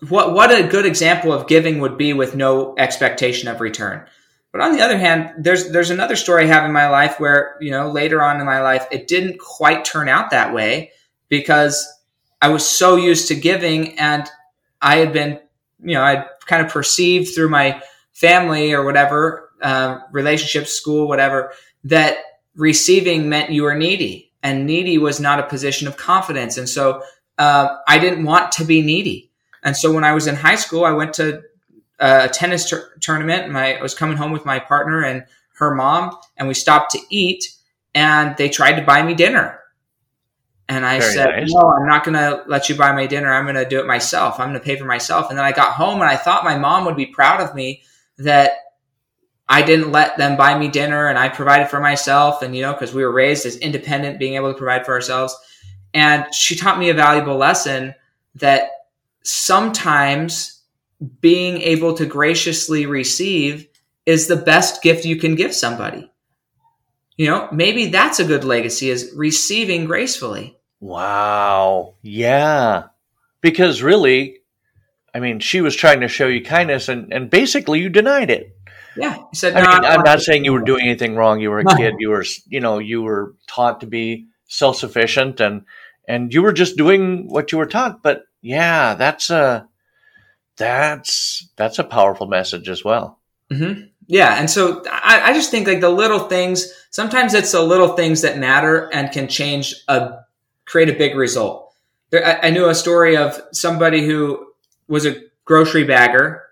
what 0.09 0.35
what 0.35 0.51
a 0.51 0.67
good 0.67 0.87
example 0.87 1.33
of 1.33 1.47
giving 1.47 1.81
would 1.81 1.97
be 1.97 2.13
with 2.13 2.35
no 2.35 2.75
expectation 2.77 3.49
of 3.49 3.61
return. 3.61 4.07
But 4.53 4.61
on 4.61 4.73
the 4.73 4.83
other 4.83 4.99
hand, 4.99 5.31
there's 5.39 5.71
there's 5.71 5.91
another 5.91 6.17
story 6.17 6.45
I 6.45 6.49
have 6.49 6.65
in 6.65 6.73
my 6.73 6.89
life 6.89 7.19
where, 7.19 7.57
you 7.61 7.71
know, 7.71 7.91
later 7.91 8.23
on 8.23 8.39
in 8.39 8.47
my 8.47 8.61
life 8.61 8.87
it 8.91 9.09
didn't 9.09 9.39
quite 9.39 9.85
turn 9.85 10.09
out 10.09 10.31
that 10.31 10.53
way 10.53 10.93
because 11.29 11.89
I 12.43 12.49
was 12.49 12.69
so 12.69 12.97
used 12.97 13.29
to 13.29 13.35
giving 13.35 13.99
and 13.99 14.29
I 14.83 14.97
had 14.97 15.13
been, 15.13 15.41
you 15.81 15.95
know, 15.95 16.03
I'd 16.03 16.27
kind 16.47 16.65
of 16.65 16.73
perceived 16.73 17.35
through 17.35 17.49
my 17.49 17.81
family 18.13 18.75
or 18.75 18.85
whatever, 18.85 19.51
uh, 19.63 20.01
relationships, 20.11 20.73
school, 20.73 21.09
whatever, 21.09 21.53
that 21.85 22.19
receiving 22.55 23.29
meant 23.29 23.51
you 23.51 23.63
were 23.63 23.75
needy, 23.75 24.33
and 24.43 24.67
needy 24.67 24.99
was 24.99 25.21
not 25.21 25.39
a 25.39 25.45
position 25.45 25.89
of 25.89 25.97
confidence. 25.97 26.59
And 26.59 26.69
so 26.69 27.03
uh, 27.39 27.77
I 27.89 27.99
didn't 27.99 28.25
want 28.25 28.53
to 28.53 28.65
be 28.65 28.83
needy. 28.83 29.31
And 29.63 29.77
so 29.77 29.93
when 29.93 30.05
I 30.05 30.13
was 30.13 30.27
in 30.27 30.35
high 30.35 30.57
school, 30.57 30.85
I 30.85 30.93
went 30.93 31.15
to 31.15 31.43
uh, 32.01 32.23
a 32.25 32.29
tennis 32.29 32.69
tur- 32.69 32.97
tournament. 33.01 33.45
And 33.45 33.53
my, 33.53 33.79
I 33.79 33.83
was 33.83 33.95
coming 33.95 34.17
home 34.17 34.33
with 34.33 34.45
my 34.45 34.59
partner 34.59 35.03
and 35.03 35.25
her 35.59 35.75
mom, 35.75 36.17
and 36.37 36.49
we 36.49 36.55
stopped 36.55 36.93
to 36.93 36.99
eat, 37.11 37.45
and 37.95 38.37
they 38.37 38.49
tried 38.49 38.81
to 38.81 38.83
buy 38.85 39.03
me 39.03 39.15
dinner. 39.15 39.61
And 40.69 40.87
I 40.87 41.01
Very 41.01 41.13
said, 41.13 41.27
nice. 41.27 41.53
No, 41.53 41.61
I'm 41.61 41.87
not 41.87 42.05
going 42.05 42.15
to 42.15 42.45
let 42.47 42.69
you 42.69 42.77
buy 42.77 42.93
my 42.93 43.07
dinner. 43.07 43.33
I'm 43.33 43.45
going 43.45 43.57
to 43.57 43.69
do 43.69 43.79
it 43.79 43.87
myself. 43.87 44.41
I'm 44.41 44.49
going 44.49 44.59
to 44.59 44.65
pay 44.65 44.77
for 44.77 44.87
myself. 44.87 45.29
And 45.29 45.39
then 45.39 45.45
I 45.45 45.53
got 45.53 45.75
home 45.75 46.01
and 46.01 46.09
I 46.09 46.17
thought 46.17 46.45
my 46.45 46.57
mom 46.57 46.87
would 46.87 46.97
be 46.97 47.07
proud 47.07 47.41
of 47.41 47.55
me 47.55 47.83
that 48.19 48.53
I 49.53 49.61
didn't 49.61 49.93
let 49.93 50.17
them 50.17 50.39
buy 50.39 50.59
me 50.59 50.69
dinner 50.69 51.09
and 51.09 51.19
I 51.19 51.29
provided 51.29 51.69
for 51.69 51.79
myself. 51.79 52.41
And, 52.41 52.57
you 52.57 52.63
know, 52.63 52.73
because 52.73 52.95
we 52.95 53.05
were 53.05 53.13
raised 53.13 53.45
as 53.45 53.59
independent, 53.59 54.19
being 54.19 54.35
able 54.35 54.51
to 54.51 54.57
provide 54.57 54.87
for 54.87 54.95
ourselves. 54.95 55.37
And 55.93 56.35
she 56.35 56.57
taught 56.57 56.79
me 56.79 56.89
a 56.89 56.95
valuable 56.95 57.37
lesson 57.37 57.95
that 58.37 58.71
sometimes 59.25 60.63
being 61.21 61.61
able 61.61 61.93
to 61.99 62.07
graciously 62.07 62.87
receive 62.87 63.69
is 64.07 64.27
the 64.27 64.37
best 64.37 64.83
gift 64.83 65.05
you 65.05 65.17
can 65.17 65.35
give 65.35 65.55
somebody. 65.55 66.11
You 67.19 67.27
know, 67.27 67.49
maybe 67.53 67.89
that's 67.89 68.21
a 68.21 68.25
good 68.25 68.45
legacy 68.45 68.89
is 68.89 69.13
receiving 69.15 69.85
gracefully. 69.85 70.57
Wow. 70.81 71.97
Yeah. 72.01 72.85
Because 73.43 73.83
really, 73.83 74.39
I 75.15 75.21
mean, 75.21 75.41
she 75.41 75.61
was 75.61 75.77
trying 75.77 76.01
to 76.01 76.09
show 76.09 76.27
you 76.27 76.43
kindness 76.43 76.89
and, 76.89 77.13
and 77.13 77.29
basically 77.29 77.81
you 77.81 77.91
denied 77.91 78.31
it. 78.31 78.57
Yeah. 78.97 79.17
He 79.31 79.37
said, 79.37 79.55
I 79.55 79.61
"No, 79.63 79.69
mean, 79.71 79.83
don't 79.83 79.91
I'm 79.93 80.03
not 80.03 80.17
to." 80.17 80.21
saying 80.21 80.45
you 80.45 80.53
were 80.53 80.61
doing 80.63 80.85
anything 80.85 81.15
wrong. 81.17 81.41
You 81.41 81.51
were 81.51 81.61
a 81.61 81.65
No. 81.65 81.75
kid. 81.77 81.95
You 81.99 82.11
were, 82.11 82.25
you 82.49 82.61
know, 82.61 82.79
you 82.79 83.03
were 83.03 83.35
taught 83.47 83.81
to 83.81 83.87
be 83.87 84.27
self-sufficient 84.47 85.41
and, 85.41 85.65
and 86.07 86.33
you 86.35 86.43
were 86.43 86.53
just 86.53 86.77
doing 86.77 87.29
what 87.29 87.53
you 87.53 87.59
were 87.59 87.67
taught. 87.67 88.03
But 88.03 88.25
yeah, 88.43 88.95
that's 88.95 89.31
a 89.31 89.69
that's 90.57 91.49
that's 91.57 91.79
a 91.79 91.85
powerful 91.85 92.27
message 92.27 92.69
as 92.69 92.85
well. 92.85 93.19
Mm-hmm. 93.51 93.85
Yeah, 94.09 94.39
and 94.39 94.51
so 94.51 94.83
I, 94.91 95.31
I 95.31 95.33
just 95.33 95.51
think 95.51 95.67
like 95.67 95.81
the 95.81 95.89
little 95.89 96.21
things. 96.29 96.73
Sometimes 96.91 97.33
it's 97.35 97.53
the 97.53 97.63
little 97.63 97.97
things 97.97 98.21
that 98.23 98.39
matter 98.39 98.91
and 98.93 99.11
can 99.11 99.29
change 99.29 99.75
a 99.89 100.19
create 100.67 100.89
a 100.91 100.93
big 100.95 101.17
result. 101.17 101.73
There, 102.11 102.27
I, 102.27 102.49
I 102.49 102.51
knew 102.51 102.69
a 102.69 102.75
story 102.75 103.17
of 103.17 103.41
somebody 103.53 104.05
who 104.05 104.47
was 104.89 105.07
a 105.07 105.23
grocery 105.45 105.85
bagger. 105.85 106.43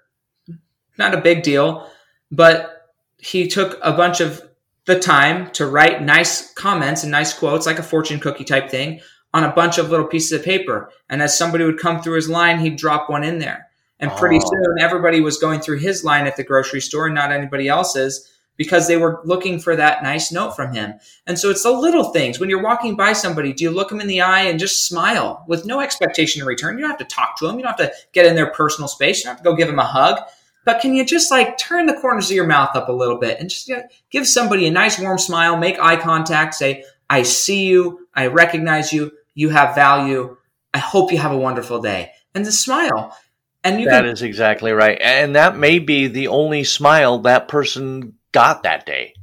Not 0.96 1.14
a 1.14 1.20
big 1.20 1.42
deal, 1.42 1.90
but 2.30 2.90
he 3.18 3.48
took 3.48 3.78
a 3.82 3.92
bunch 3.92 4.20
of 4.20 4.42
the 4.86 4.98
time 4.98 5.50
to 5.52 5.66
write 5.66 6.02
nice 6.02 6.52
comments 6.54 7.02
and 7.02 7.12
nice 7.12 7.32
quotes, 7.32 7.66
like 7.66 7.78
a 7.78 7.82
fortune 7.82 8.18
cookie 8.18 8.44
type 8.44 8.70
thing, 8.70 9.00
on 9.32 9.44
a 9.44 9.52
bunch 9.52 9.78
of 9.78 9.90
little 9.90 10.06
pieces 10.06 10.32
of 10.32 10.44
paper. 10.44 10.90
And 11.08 11.22
as 11.22 11.36
somebody 11.36 11.64
would 11.64 11.78
come 11.78 12.02
through 12.02 12.16
his 12.16 12.28
line, 12.28 12.58
he'd 12.58 12.76
drop 12.76 13.08
one 13.08 13.22
in 13.22 13.38
there. 13.38 13.68
And 14.00 14.10
pretty 14.12 14.38
oh. 14.42 14.48
soon, 14.48 14.80
everybody 14.80 15.20
was 15.20 15.38
going 15.38 15.60
through 15.60 15.78
his 15.78 16.04
line 16.04 16.26
at 16.26 16.36
the 16.36 16.44
grocery 16.44 16.80
store 16.80 17.06
and 17.06 17.14
not 17.14 17.32
anybody 17.32 17.68
else's 17.68 18.28
because 18.56 18.88
they 18.88 18.96
were 18.96 19.20
looking 19.24 19.58
for 19.58 19.76
that 19.76 20.02
nice 20.02 20.32
note 20.32 20.56
from 20.56 20.74
him. 20.74 20.94
And 21.26 21.38
so 21.38 21.50
it's 21.50 21.62
the 21.62 21.70
little 21.70 22.12
things. 22.12 22.38
When 22.38 22.50
you're 22.50 22.62
walking 22.62 22.96
by 22.96 23.12
somebody, 23.12 23.52
do 23.52 23.64
you 23.64 23.70
look 23.70 23.88
them 23.88 24.00
in 24.00 24.06
the 24.06 24.20
eye 24.20 24.42
and 24.42 24.58
just 24.58 24.86
smile 24.86 25.44
with 25.48 25.64
no 25.64 25.80
expectation 25.80 26.42
in 26.42 26.46
return? 26.46 26.76
You 26.76 26.82
don't 26.82 26.90
have 26.90 26.98
to 26.98 27.14
talk 27.14 27.38
to 27.38 27.46
them. 27.46 27.56
You 27.56 27.62
don't 27.62 27.78
have 27.78 27.90
to 27.90 27.94
get 28.12 28.26
in 28.26 28.34
their 28.34 28.50
personal 28.50 28.88
space. 28.88 29.18
You 29.18 29.24
don't 29.24 29.36
have 29.36 29.44
to 29.44 29.50
go 29.50 29.56
give 29.56 29.68
them 29.68 29.78
a 29.78 29.86
hug. 29.86 30.18
But 30.64 30.80
can 30.80 30.94
you 30.94 31.04
just 31.04 31.30
like 31.30 31.58
turn 31.58 31.86
the 31.86 31.94
corners 31.94 32.30
of 32.30 32.36
your 32.36 32.46
mouth 32.46 32.76
up 32.76 32.88
a 32.88 32.92
little 32.92 33.18
bit 33.18 33.40
and 33.40 33.48
just 33.48 33.68
you 33.68 33.76
know, 33.76 33.82
give 34.10 34.26
somebody 34.26 34.66
a 34.66 34.70
nice 34.70 34.98
warm 34.98 35.18
smile, 35.18 35.56
make 35.56 35.78
eye 35.80 35.96
contact, 35.96 36.54
say, 36.54 36.84
I 37.08 37.22
see 37.22 37.66
you, 37.66 38.06
I 38.14 38.26
recognize 38.26 38.92
you, 38.92 39.12
you 39.34 39.48
have 39.48 39.74
value. 39.74 40.36
I 40.72 40.78
hope 40.78 41.12
you 41.12 41.18
have 41.18 41.32
a 41.32 41.38
wonderful 41.38 41.80
day. 41.80 42.12
And 42.34 42.44
just 42.44 42.62
smile. 42.62 43.16
And 43.64 43.80
you 43.80 43.86
That 43.88 44.02
can, 44.02 44.12
is 44.12 44.22
exactly 44.22 44.72
right. 44.72 44.98
And 45.00 45.34
that 45.36 45.56
may 45.56 45.78
be 45.78 46.06
the 46.06 46.28
only 46.28 46.64
smile 46.64 47.20
that 47.20 47.48
person 47.48 48.14
got 48.32 48.62
that 48.62 48.86
day. 48.86 49.14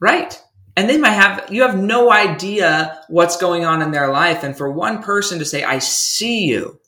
Right. 0.00 0.40
And 0.76 0.88
they 0.88 0.98
might 0.98 1.10
have 1.10 1.52
you 1.52 1.62
have 1.62 1.78
no 1.78 2.10
idea 2.10 3.00
what's 3.08 3.36
going 3.36 3.64
on 3.64 3.80
in 3.82 3.92
their 3.92 4.10
life. 4.10 4.42
And 4.42 4.56
for 4.56 4.70
one 4.70 5.02
person 5.02 5.38
to 5.38 5.44
say, 5.44 5.62
I 5.62 5.78
see 5.78 6.46
you, 6.46 6.80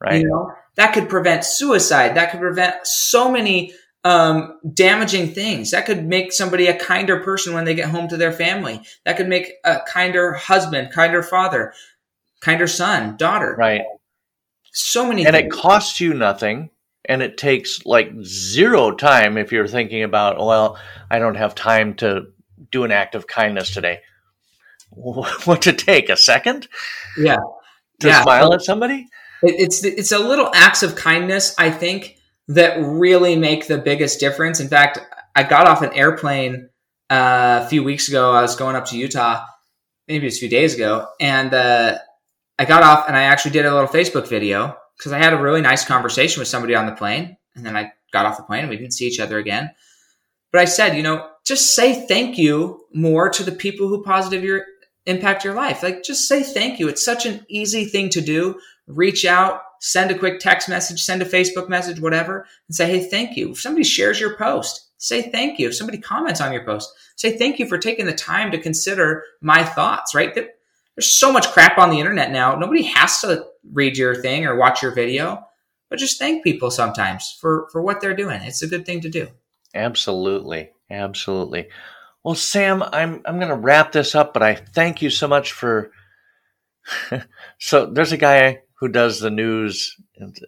right. 0.00 0.20
you 0.20 0.28
know, 0.28 0.52
that 0.76 0.94
could 0.94 1.08
prevent 1.08 1.44
suicide. 1.44 2.16
That 2.16 2.30
could 2.30 2.40
prevent 2.40 2.86
so 2.86 3.30
many 3.30 3.74
um, 4.04 4.58
damaging 4.72 5.32
things. 5.32 5.70
That 5.70 5.86
could 5.86 6.04
make 6.06 6.32
somebody 6.32 6.66
a 6.66 6.78
kinder 6.78 7.20
person 7.20 7.54
when 7.54 7.64
they 7.64 7.74
get 7.74 7.88
home 7.88 8.08
to 8.08 8.16
their 8.16 8.32
family. 8.32 8.80
That 9.04 9.16
could 9.16 9.28
make 9.28 9.52
a 9.64 9.80
kinder 9.86 10.32
husband, 10.32 10.92
kinder 10.92 11.22
father, 11.22 11.74
kinder 12.40 12.66
son, 12.66 13.16
daughter. 13.16 13.54
Right. 13.58 13.82
So 14.72 15.06
many 15.06 15.26
And 15.26 15.36
things. 15.36 15.54
it 15.54 15.60
costs 15.60 16.00
you 16.00 16.14
nothing 16.14 16.70
and 17.04 17.22
it 17.22 17.36
takes 17.36 17.84
like 17.84 18.10
zero 18.22 18.92
time 18.92 19.36
if 19.36 19.52
you're 19.52 19.68
thinking 19.68 20.02
about, 20.02 20.38
well, 20.38 20.78
I 21.10 21.18
don't 21.18 21.34
have 21.34 21.54
time 21.54 21.94
to 21.96 22.28
do 22.70 22.84
an 22.84 22.92
act 22.92 23.14
of 23.14 23.26
kindness 23.26 23.72
today. 23.72 24.00
What 24.94 25.62
to 25.62 25.72
take 25.72 26.10
a 26.10 26.18
second? 26.18 26.68
Yeah. 27.16 27.38
To 28.00 28.08
yeah. 28.08 28.22
smile 28.22 28.52
at 28.52 28.60
somebody? 28.60 29.08
It's 29.42 29.84
it's 29.84 30.12
a 30.12 30.18
little 30.18 30.50
acts 30.54 30.82
of 30.82 30.94
kindness, 30.94 31.54
I 31.58 31.70
think, 31.70 32.16
that 32.48 32.78
really 32.80 33.36
make 33.36 33.66
the 33.66 33.78
biggest 33.78 34.20
difference. 34.20 34.60
In 34.60 34.68
fact, 34.68 35.00
I 35.34 35.42
got 35.42 35.66
off 35.66 35.82
an 35.82 35.92
airplane 35.94 36.68
uh, 37.10 37.62
a 37.64 37.68
few 37.68 37.82
weeks 37.82 38.08
ago. 38.08 38.32
I 38.32 38.42
was 38.42 38.56
going 38.56 38.76
up 38.76 38.86
to 38.86 38.98
Utah, 38.98 39.44
maybe 40.08 40.24
it 40.24 40.28
was 40.28 40.36
a 40.36 40.40
few 40.40 40.48
days 40.48 40.74
ago, 40.74 41.08
and 41.20 41.52
uh, 41.52 41.98
I 42.58 42.64
got 42.64 42.82
off 42.82 43.08
and 43.08 43.16
I 43.16 43.24
actually 43.24 43.52
did 43.52 43.66
a 43.66 43.74
little 43.74 43.88
Facebook 43.88 44.28
video 44.28 44.76
because 44.96 45.12
I 45.12 45.18
had 45.18 45.32
a 45.32 45.42
really 45.42 45.60
nice 45.60 45.84
conversation 45.84 46.40
with 46.40 46.48
somebody 46.48 46.74
on 46.74 46.86
the 46.86 46.92
plane, 46.92 47.36
and 47.56 47.66
then 47.66 47.76
I 47.76 47.92
got 48.12 48.26
off 48.26 48.36
the 48.36 48.44
plane 48.44 48.60
and 48.60 48.70
we 48.70 48.76
didn't 48.76 48.94
see 48.94 49.06
each 49.06 49.20
other 49.20 49.38
again. 49.38 49.72
But 50.52 50.60
I 50.60 50.66
said, 50.66 50.96
you 50.96 51.02
know, 51.02 51.28
just 51.46 51.74
say 51.74 52.06
thank 52.06 52.38
you 52.38 52.84
more 52.94 53.30
to 53.30 53.42
the 53.42 53.52
people 53.52 53.88
who 53.88 54.02
positive 54.02 54.44
your 54.44 54.66
impact 55.06 55.44
your 55.44 55.54
life. 55.54 55.82
Like 55.82 56.04
just 56.04 56.28
say 56.28 56.42
thank 56.42 56.78
you. 56.78 56.88
It's 56.88 57.04
such 57.04 57.26
an 57.26 57.44
easy 57.48 57.86
thing 57.86 58.10
to 58.10 58.20
do 58.20 58.60
reach 58.96 59.24
out, 59.24 59.62
send 59.80 60.10
a 60.10 60.18
quick 60.18 60.40
text 60.40 60.68
message, 60.68 61.02
send 61.02 61.22
a 61.22 61.26
Facebook 61.26 61.68
message, 61.68 62.00
whatever, 62.00 62.46
and 62.68 62.74
say, 62.74 62.86
hey, 62.86 63.08
thank 63.08 63.36
you. 63.36 63.50
If 63.50 63.60
somebody 63.60 63.84
shares 63.84 64.20
your 64.20 64.36
post, 64.36 64.88
say 64.98 65.22
thank 65.22 65.58
you. 65.58 65.68
If 65.68 65.76
somebody 65.76 65.98
comments 65.98 66.40
on 66.40 66.52
your 66.52 66.64
post, 66.64 66.92
say 67.16 67.36
thank 67.36 67.58
you 67.58 67.66
for 67.66 67.78
taking 67.78 68.06
the 68.06 68.14
time 68.14 68.50
to 68.52 68.58
consider 68.58 69.24
my 69.40 69.64
thoughts, 69.64 70.14
right? 70.14 70.34
There's 70.34 71.10
so 71.10 71.32
much 71.32 71.48
crap 71.48 71.78
on 71.78 71.90
the 71.90 71.98
internet 71.98 72.30
now. 72.30 72.54
Nobody 72.54 72.82
has 72.82 73.20
to 73.20 73.46
read 73.72 73.96
your 73.96 74.14
thing 74.14 74.46
or 74.46 74.56
watch 74.56 74.82
your 74.82 74.94
video, 74.94 75.44
but 75.90 75.98
just 75.98 76.18
thank 76.18 76.44
people 76.44 76.70
sometimes 76.70 77.36
for, 77.40 77.68
for 77.72 77.82
what 77.82 78.00
they're 78.00 78.16
doing. 78.16 78.40
It's 78.42 78.62
a 78.62 78.68
good 78.68 78.86
thing 78.86 79.00
to 79.00 79.10
do. 79.10 79.28
Absolutely. 79.74 80.70
Absolutely. 80.90 81.68
Well, 82.22 82.34
Sam, 82.34 82.82
I'm 82.82 83.22
I'm 83.24 83.38
going 83.38 83.48
to 83.48 83.56
wrap 83.56 83.92
this 83.92 84.14
up, 84.14 84.32
but 84.32 84.42
I 84.42 84.54
thank 84.54 85.02
you 85.02 85.10
so 85.10 85.26
much 85.26 85.52
for. 85.52 85.90
so 87.58 87.86
there's 87.86 88.12
a 88.12 88.16
guy 88.16 88.60
who 88.82 88.88
does 88.88 89.20
the 89.20 89.30
news. 89.30 89.96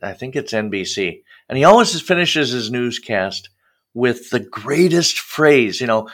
I 0.03 0.12
think 0.12 0.35
it's 0.35 0.53
NBC, 0.53 1.23
and 1.49 1.57
he 1.57 1.62
always 1.62 2.01
finishes 2.01 2.51
his 2.51 2.68
newscast 2.68 3.49
with 3.94 4.31
the 4.31 4.40
greatest 4.40 5.20
phrase. 5.20 5.81
You 5.81 5.87
know, 5.87 6.09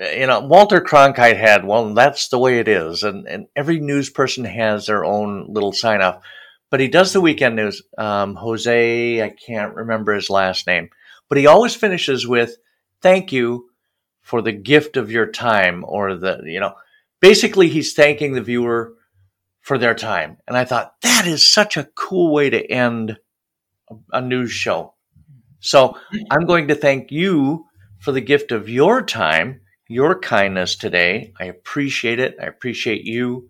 you 0.00 0.26
know, 0.26 0.40
Walter 0.40 0.80
Cronkite 0.80 1.38
had, 1.38 1.64
well, 1.64 1.94
that's 1.94 2.26
the 2.28 2.40
way 2.40 2.58
it 2.58 2.66
is. 2.66 3.04
And, 3.04 3.28
and 3.28 3.46
every 3.54 3.78
news 3.78 4.10
person 4.10 4.44
has 4.44 4.86
their 4.86 5.04
own 5.04 5.46
little 5.52 5.72
sign 5.72 6.02
off. 6.02 6.24
But 6.70 6.80
he 6.80 6.88
does 6.88 7.12
the 7.12 7.20
weekend 7.20 7.54
news. 7.54 7.82
Um, 7.96 8.34
Jose, 8.34 9.22
I 9.22 9.28
can't 9.28 9.76
remember 9.76 10.12
his 10.12 10.28
last 10.28 10.66
name, 10.66 10.90
but 11.28 11.38
he 11.38 11.46
always 11.46 11.76
finishes 11.76 12.26
with, 12.26 12.56
thank 13.00 13.30
you 13.30 13.68
for 14.22 14.42
the 14.42 14.52
gift 14.52 14.96
of 14.96 15.12
your 15.12 15.26
time 15.26 15.84
or 15.86 16.16
the, 16.16 16.40
you 16.46 16.58
know, 16.58 16.74
basically 17.20 17.68
he's 17.68 17.94
thanking 17.94 18.32
the 18.32 18.40
viewer 18.40 18.94
for 19.60 19.78
their 19.78 19.94
time. 19.94 20.38
And 20.46 20.56
I 20.56 20.64
thought 20.64 20.94
that 21.02 21.26
is 21.26 21.48
such 21.48 21.76
a 21.76 21.88
cool 21.94 22.32
way 22.32 22.50
to 22.50 22.70
end 22.70 23.18
a 24.12 24.20
news 24.20 24.52
show. 24.52 24.94
So 25.60 25.96
I'm 26.30 26.46
going 26.46 26.68
to 26.68 26.74
thank 26.74 27.10
you 27.10 27.66
for 27.98 28.12
the 28.12 28.20
gift 28.20 28.52
of 28.52 28.68
your 28.68 29.02
time, 29.02 29.60
your 29.88 30.18
kindness 30.18 30.76
today. 30.76 31.32
I 31.38 31.44
appreciate 31.44 32.18
it. 32.18 32.36
I 32.40 32.46
appreciate 32.46 33.04
you. 33.04 33.48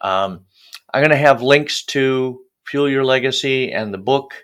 Um, 0.00 0.46
I'm 0.92 1.00
going 1.00 1.10
to 1.10 1.16
have 1.16 1.42
links 1.42 1.84
to 1.86 2.40
Fuel 2.66 2.88
Your 2.88 3.04
Legacy 3.04 3.72
and 3.72 3.92
the 3.92 3.98
book. 3.98 4.34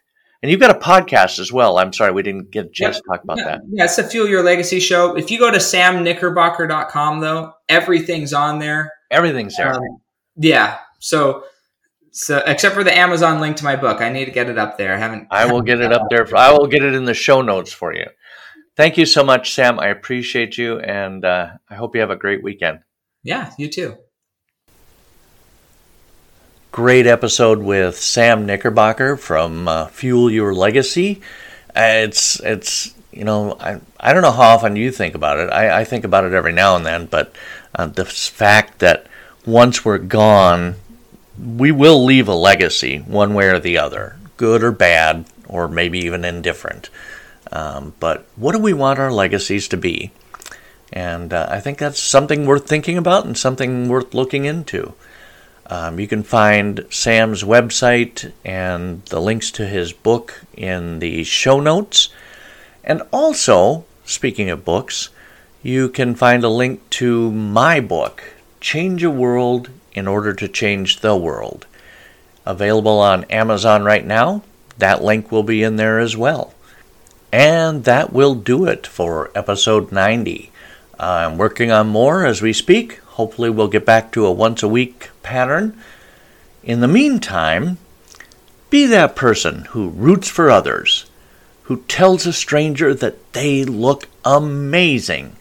And 0.43 0.51
you've 0.51 0.61
got 0.61 0.77
a 0.77 0.79
podcast 0.79 1.39
as 1.39 1.53
well. 1.53 1.79
I'm 1.79 1.93
sorry, 1.93 2.13
we 2.13 2.23
didn't 2.23 2.51
get 2.51 2.67
a 2.67 2.69
chance 2.69 2.97
yeah, 2.97 3.01
to 3.01 3.03
talk 3.09 3.25
about 3.25 3.39
yeah, 3.39 3.45
that. 3.45 3.61
Yeah, 3.71 3.85
it's 3.85 3.97
the 3.97 4.05
Fuel 4.05 4.29
Your 4.29 4.43
Legacy 4.43 4.81
show. 4.81 5.17
If 5.17 5.31
you 5.31 5.39
go 5.39 5.51
to 5.51 5.59
samknickerbocker.com, 5.59 7.21
though, 7.21 7.53
everything's 7.69 8.33
on 8.33 8.59
there. 8.59 8.93
Everything's 9.11 9.57
there. 9.57 9.75
Um, 9.75 9.83
yeah, 10.37 10.79
so, 10.99 11.45
so 12.11 12.43
except 12.47 12.75
for 12.75 12.85
the 12.85 12.97
Amazon 12.97 13.41
link 13.41 13.57
to 13.57 13.65
my 13.65 13.77
book, 13.77 14.01
I 14.01 14.09
need 14.09 14.27
to 14.27 14.31
get 14.31 14.49
it 14.49 14.59
up 14.59 14.79
there. 14.79 14.95
I 14.95 14.99
haven't. 14.99 15.29
I 15.31 15.51
will 15.51 15.63
get 15.63 15.81
it 15.81 15.93
up 15.93 16.09
there. 16.11 16.27
For, 16.27 16.37
I 16.37 16.53
will 16.53 16.67
get 16.67 16.83
it 16.83 16.95
in 16.95 17.05
the 17.05 17.15
show 17.15 17.43
notes 17.43 17.73
for 17.73 17.95
you. 17.95 18.07
Thank 18.77 18.99
you 18.99 19.07
so 19.07 19.25
much, 19.25 19.55
Sam. 19.55 19.81
I 19.81 19.89
appreciate 19.89 20.59
you, 20.59 20.79
and 20.81 21.25
uh, 21.25 21.49
I 21.71 21.75
hope 21.77 21.95
you 21.95 22.01
have 22.03 22.11
a 22.11 22.17
great 22.17 22.43
weekend. 22.43 22.81
Yeah, 23.23 23.53
you 23.59 23.69
too. 23.69 23.97
Great 26.73 27.07
episode 27.07 27.63
with 27.63 27.99
Sam 27.99 28.45
Knickerbocker 28.45 29.17
from 29.17 29.67
uh, 29.67 29.87
Fuel 29.87 30.31
Your 30.31 30.55
Legacy. 30.55 31.23
Uh, 31.75 32.05
it's 32.05 32.39
it's 32.41 32.95
you 33.13 33.25
know 33.25 33.57
I 33.59 33.81
I 33.99 34.13
don't 34.13 34.21
know 34.21 34.31
how 34.31 34.55
often 34.55 34.77
you 34.77 34.93
think 34.93 35.15
about 35.15 35.39
it. 35.39 35.51
I, 35.51 35.81
I 35.81 35.85
think 35.85 36.05
about 36.05 36.25
it 36.25 36.35
every 36.35 36.53
now 36.53 36.77
and 36.77 36.85
then, 36.85 37.07
but 37.07 37.35
uh, 37.75 37.87
the 37.87 38.05
fact 38.05 38.81
that 38.81 39.07
once 39.47 39.87
we're 39.87 39.97
gone, 39.97 40.77
we 41.39 41.73
will 41.73 42.05
leave 42.05 42.29
a 42.29 42.35
legacy 42.35 42.99
one 42.99 43.35
way 43.35 43.49
or 43.49 43.59
the 43.59 43.79
other, 43.79 44.17
good 44.37 44.63
or 44.63 44.73
bad, 44.73 45.27
or 45.49 45.69
maybe 45.69 45.99
even 46.01 46.25
indifferent. 46.25 46.91
Um, 47.53 47.95
but 48.01 48.27
what 48.37 48.53
do 48.53 48.59
we 48.59 48.73
want 48.73 48.99
our 48.99 49.13
legacies 49.13 49.69
to 49.69 49.77
be? 49.77 50.11
And 50.93 51.33
uh, 51.33 51.47
I 51.51 51.61
think 51.61 51.79
that's 51.79 52.01
something 52.01 52.47
worth 52.47 52.67
thinking 52.69 52.97
about 52.97 53.25
and 53.25 53.37
something 53.37 53.89
worth 53.89 54.15
looking 54.15 54.45
into. 54.45 54.95
Um, 55.69 55.99
you 55.99 56.07
can 56.07 56.23
find 56.23 56.87
Sam's 56.91 57.43
website 57.43 58.33
and 58.45 59.05
the 59.07 59.21
links 59.21 59.51
to 59.53 59.67
his 59.67 59.93
book 59.93 60.43
in 60.57 61.01
the 61.01 61.25
show 61.25 61.59
notes. 61.61 62.09
And 62.85 63.03
also, 63.13 63.85
speaking 64.05 64.49
of 64.49 64.65
books, 64.65 65.11
you 65.63 65.89
can 65.89 66.15
find 66.15 66.45
a 66.45 66.49
link 66.49 66.89
to 66.91 67.33
my 67.33 67.81
book, 67.81 68.23
Change 68.61 69.03
a 69.03 69.11
World 69.11 69.71
in 69.97 70.07
order 70.07 70.35
to 70.35 70.47
change 70.47 71.01
the 71.01 71.17
world. 71.17 71.67
Available 72.45 73.01
on 73.01 73.25
Amazon 73.25 73.83
right 73.83 74.07
now. 74.07 74.43
That 74.79 75.03
link 75.03 75.33
will 75.33 75.43
be 75.43 75.63
in 75.63 75.77
there 75.77 75.99
as 75.99 76.17
well. 76.17 76.55
And 77.33 77.85
that 77.85 78.13
will 78.13 78.35
do 78.35 78.67
it 78.67 78.87
for 78.87 79.33
episode 79.35 79.91
90. 79.91 80.53
I'm 81.01 81.39
working 81.39 81.73
on 81.73 81.89
more 81.89 82.25
as 82.25 82.41
we 82.41 82.53
speak. 82.53 82.99
Hopefully, 83.01 83.51
we'll 83.51 83.69
get 83.69 83.85
back 83.85 84.13
to 84.13 84.27
a 84.27 84.33
once 84.33 84.63
a 84.63 84.69
week 84.69 85.11
pattern. 85.23 85.77
In 86.63 86.81
the 86.81 86.89
meantime, 86.89 87.79
be 88.71 88.87
that 88.87 89.17
person 89.17 89.63
who 89.71 89.89
roots 89.89 90.29
for 90.29 90.51
others, 90.51 91.07
who 91.65 91.79
tells 91.89 92.27
a 92.27 92.33
stranger 92.33 92.95
that 92.95 93.33
they 93.33 93.65
look 93.65 94.09
amazing, 94.25 95.37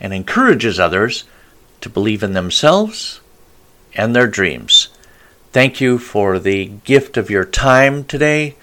and 0.00 0.12
encourages 0.12 0.80
others 0.80 1.24
to 1.80 1.88
believe 1.88 2.22
in 2.22 2.32
themselves 2.32 3.20
and 3.94 4.14
their 4.14 4.26
dreams. 4.26 4.88
Thank 5.52 5.80
you 5.80 5.98
for 5.98 6.38
the 6.38 6.66
gift 6.84 7.16
of 7.16 7.30
your 7.30 7.44
time 7.44 8.04
today. 8.04 8.56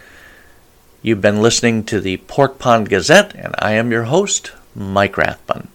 You've 1.01 1.21
been 1.21 1.41
listening 1.41 1.83
to 1.85 2.01
the 2.01 2.17
Pork 2.17 2.59
Pond 2.59 2.89
Gazette, 2.89 3.35
and 3.35 3.55
I 3.59 3.73
am 3.73 3.91
your 3.91 4.03
host, 4.03 4.51
Mike 4.75 5.17
Rathbun. 5.17 5.69